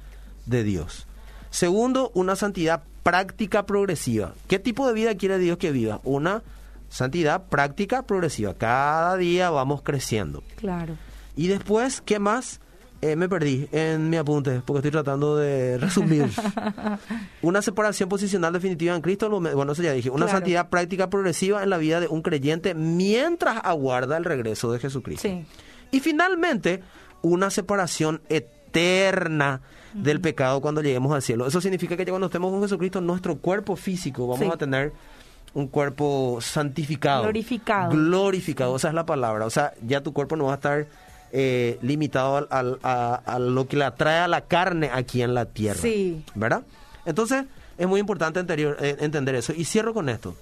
de 0.47 0.65
Dios. 0.65 1.07
Segundo, 1.53 2.11
una 2.15 2.35
santidad 2.35 2.83
práctica 3.03 3.67
progresiva. 3.67 4.33
¿Qué 4.49 4.59
tipo 4.59 4.87
de 4.87 4.95
vida 4.95 5.15
quiere 5.17 5.39
Dios 5.39 5.59
que 5.59 5.71
viva? 5.71 6.01
Una 6.03 6.43
santidad 6.89 7.45
práctica 7.49 8.03
progresiva. 8.05 8.55
Cada 8.55 9.17
día 9.19 9.51
vamos 9.51 9.83
creciendo. 9.83 10.43
Claro. 10.57 10.97
Y 11.37 11.49
después, 11.49 12.01
¿qué 12.01 12.19
más? 12.19 12.61
Eh, 13.03 13.17
me 13.17 13.29
perdí 13.29 13.69
en 13.73 14.09
mi 14.09 14.17
apunte 14.17 14.63
porque 14.65 14.79
estoy 14.79 14.93
tratando 14.93 15.37
de 15.37 15.77
resumir. 15.77 16.31
una 17.43 17.61
separación 17.61 18.09
posicional 18.09 18.53
definitiva 18.53 18.95
en 18.95 19.03
Cristo. 19.03 19.29
Bueno, 19.29 19.73
eso 19.73 19.83
ya 19.83 19.93
dije. 19.93 20.09
Una 20.09 20.25
Claro. 20.27 20.39
santidad 20.39 20.71
práctica 20.71 21.11
progresiva 21.11 21.63
en 21.63 21.69
la 21.71 21.77
vida 21.79 22.01
de 22.01 22.07
un 22.09 22.23
creyente 22.23 22.75
mientras 22.75 23.61
aguarda 23.63 24.17
el 24.17 24.25
regreso 24.25 24.73
de 24.73 24.79
Jesucristo. 24.79 25.29
Sí. 25.29 25.45
Y 25.91 26.01
finalmente, 26.01 26.83
una 27.21 27.51
separación 27.51 28.23
eterna 28.31 28.62
del 28.73 30.21
pecado 30.21 30.61
cuando 30.61 30.81
lleguemos 30.83 31.13
al 31.15 31.23
cielo. 31.23 31.47
Eso 31.47 31.61
significa 31.61 31.97
que 31.97 32.05
ya 32.05 32.11
cuando 32.13 32.27
estemos 32.27 32.51
con 32.51 32.63
Jesucristo, 32.63 33.01
nuestro 33.01 33.37
cuerpo 33.37 33.77
físico 33.77 34.27
vamos 34.27 34.47
Sí. 34.47 34.51
a 34.53 34.57
tener 34.57 34.93
un 35.55 35.69
cuerpo 35.69 36.39
santificado. 36.41 37.25
Glorificado. 37.25 37.91
Glorificado, 37.93 38.75
esa 38.77 38.89
es 38.89 38.95
la 38.95 39.05
palabra. 39.05 39.45
O 39.45 39.51
sea, 39.51 39.75
ya 39.87 40.01
tu 40.03 40.13
cuerpo 40.15 40.35
no 40.37 40.45
va 40.47 40.53
a 40.53 40.57
estar 40.57 40.87
eh, 41.35 41.79
limitado 41.83 42.37
al- 42.37 42.47
al- 42.51 42.79
a, 42.83 43.15
a 43.25 43.39
lo 43.39 43.67
que 43.67 43.77
le 43.79 43.85
atrae 43.85 44.19
a 44.21 44.29
la 44.29 44.43
carne 44.43 44.91
aquí 44.93 45.23
en 45.23 45.33
la 45.35 45.47
tierra. 45.47 45.81
Sí. 45.81 46.23
¿Verdad? 46.35 46.63
Entonces, 47.07 47.45
es 47.79 47.89
muy 47.89 48.01
importante 48.01 48.39
anterior- 48.39 48.77
eh, 48.81 48.97
entender 49.01 49.35
eso. 49.37 49.55
Y 49.57 49.65
cierro 49.65 49.95
con 49.95 50.09
esto. 50.11 50.35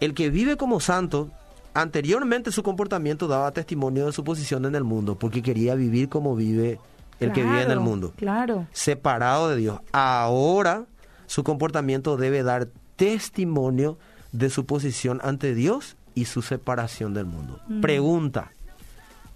El 0.00 0.14
que 0.14 0.30
vive 0.30 0.56
como 0.56 0.80
santo, 0.80 1.28
anteriormente 1.74 2.52
su 2.52 2.62
comportamiento 2.62 3.28
daba 3.28 3.50
testimonio 3.52 4.06
de 4.06 4.12
su 4.12 4.24
posición 4.24 4.64
en 4.64 4.74
el 4.74 4.84
mundo, 4.84 5.14
porque 5.14 5.42
quería 5.42 5.74
vivir 5.74 6.08
como 6.08 6.34
vive 6.36 6.78
el 7.24 7.32
que 7.32 7.42
vive 7.42 7.62
en 7.62 7.70
el 7.70 7.80
mundo, 7.80 8.12
Claro. 8.16 8.66
separado 8.72 9.48
de 9.50 9.56
Dios. 9.56 9.80
Ahora 9.92 10.84
su 11.26 11.44
comportamiento 11.44 12.16
debe 12.16 12.42
dar 12.42 12.68
testimonio 12.96 13.98
de 14.32 14.50
su 14.50 14.66
posición 14.66 15.20
ante 15.22 15.54
Dios 15.54 15.96
y 16.14 16.26
su 16.26 16.42
separación 16.42 17.14
del 17.14 17.26
mundo. 17.26 17.60
Pregunta, 17.80 18.52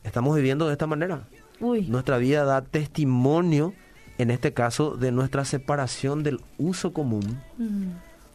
¿estamos 0.04 0.36
viviendo 0.36 0.66
de 0.66 0.72
esta 0.72 0.86
manera? 0.86 1.22
Uy. 1.60 1.86
Nuestra 1.86 2.18
vida 2.18 2.44
da 2.44 2.60
testimonio, 2.62 3.72
en 4.18 4.30
este 4.30 4.52
caso, 4.52 4.96
de 4.96 5.10
nuestra 5.12 5.44
separación 5.44 6.22
del 6.22 6.40
uso 6.58 6.92
común 6.92 7.40
Mm. 7.58 7.88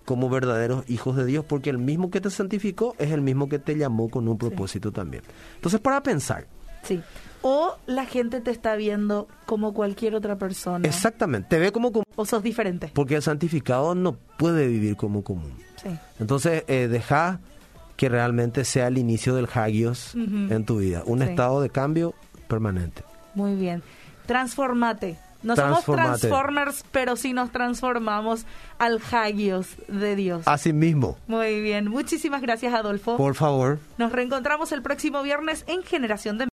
como 0.05 0.29
verdaderos 0.29 0.83
hijos 0.89 1.15
de 1.15 1.25
Dios, 1.25 1.45
porque 1.45 1.69
el 1.69 1.77
mismo 1.77 2.09
que 2.09 2.19
te 2.21 2.29
santificó 2.31 2.95
es 2.97 3.11
el 3.11 3.21
mismo 3.21 3.47
que 3.47 3.59
te 3.59 3.77
llamó 3.77 4.09
con 4.09 4.27
un 4.27 4.37
propósito 4.37 4.91
también. 4.91 5.23
Entonces, 5.55 5.79
para 5.79 6.01
pensar, 6.01 6.47
Sí. 6.83 7.01
O 7.43 7.75
la 7.87 8.05
gente 8.05 8.39
te 8.41 8.51
está 8.51 8.75
viendo 8.75 9.27
como 9.47 9.73
cualquier 9.73 10.13
otra 10.15 10.37
persona. 10.37 10.87
exactamente, 10.87 11.47
te 11.49 11.59
ve 11.59 11.71
como 11.71 11.91
común, 11.91 12.05
O 12.15 12.25
sos 12.25 12.43
diferente. 12.43 12.91
porque 12.93 13.15
el 13.15 13.21
santificado 13.23 13.95
no 13.95 14.13
puede 14.37 14.67
vivir 14.67 14.95
como 14.95 15.23
común. 15.23 15.53
Sí. 15.81 15.89
Entonces, 16.19 16.63
eh, 16.67 16.87
deja 16.87 17.39
que 17.97 18.09
realmente 18.09 18.63
sea 18.65 18.87
el 18.87 18.97
inicio 18.99 19.33
del 19.35 19.47
hagios 19.53 20.13
en 20.15 20.65
tu 20.65 20.77
vida, 20.77 21.01
un 21.05 21.19
Sí. 21.19 21.25
estado 21.29 21.61
de 21.61 21.69
cambio 21.71 22.13
permanente. 22.47 23.03
Muy 23.33 23.55
bien. 23.55 23.81
Transformate. 24.27 25.17
No 25.43 25.55
somos 25.55 25.83
transformers, 25.83 26.85
pero 26.91 27.15
sí 27.15 27.33
nos 27.33 27.51
transformamos 27.51 28.45
al 28.77 29.01
Hagios 29.11 29.69
de 29.87 30.15
Dios. 30.15 30.43
Así 30.45 30.71
mismo, 30.71 31.17
Muy 31.25 31.61
bien. 31.61 31.87
Muchísimas 31.89 32.43
gracias, 32.43 32.75
Adolfo. 32.75 33.17
por 33.17 33.33
favor. 33.33 33.79
Nos 33.97 34.11
reencontramos 34.11 34.71
el 34.71 34.83
próximo 34.83 35.23
viernes 35.23 35.63
en 35.67 35.81
Generación 35.81 36.37
de 36.37 36.43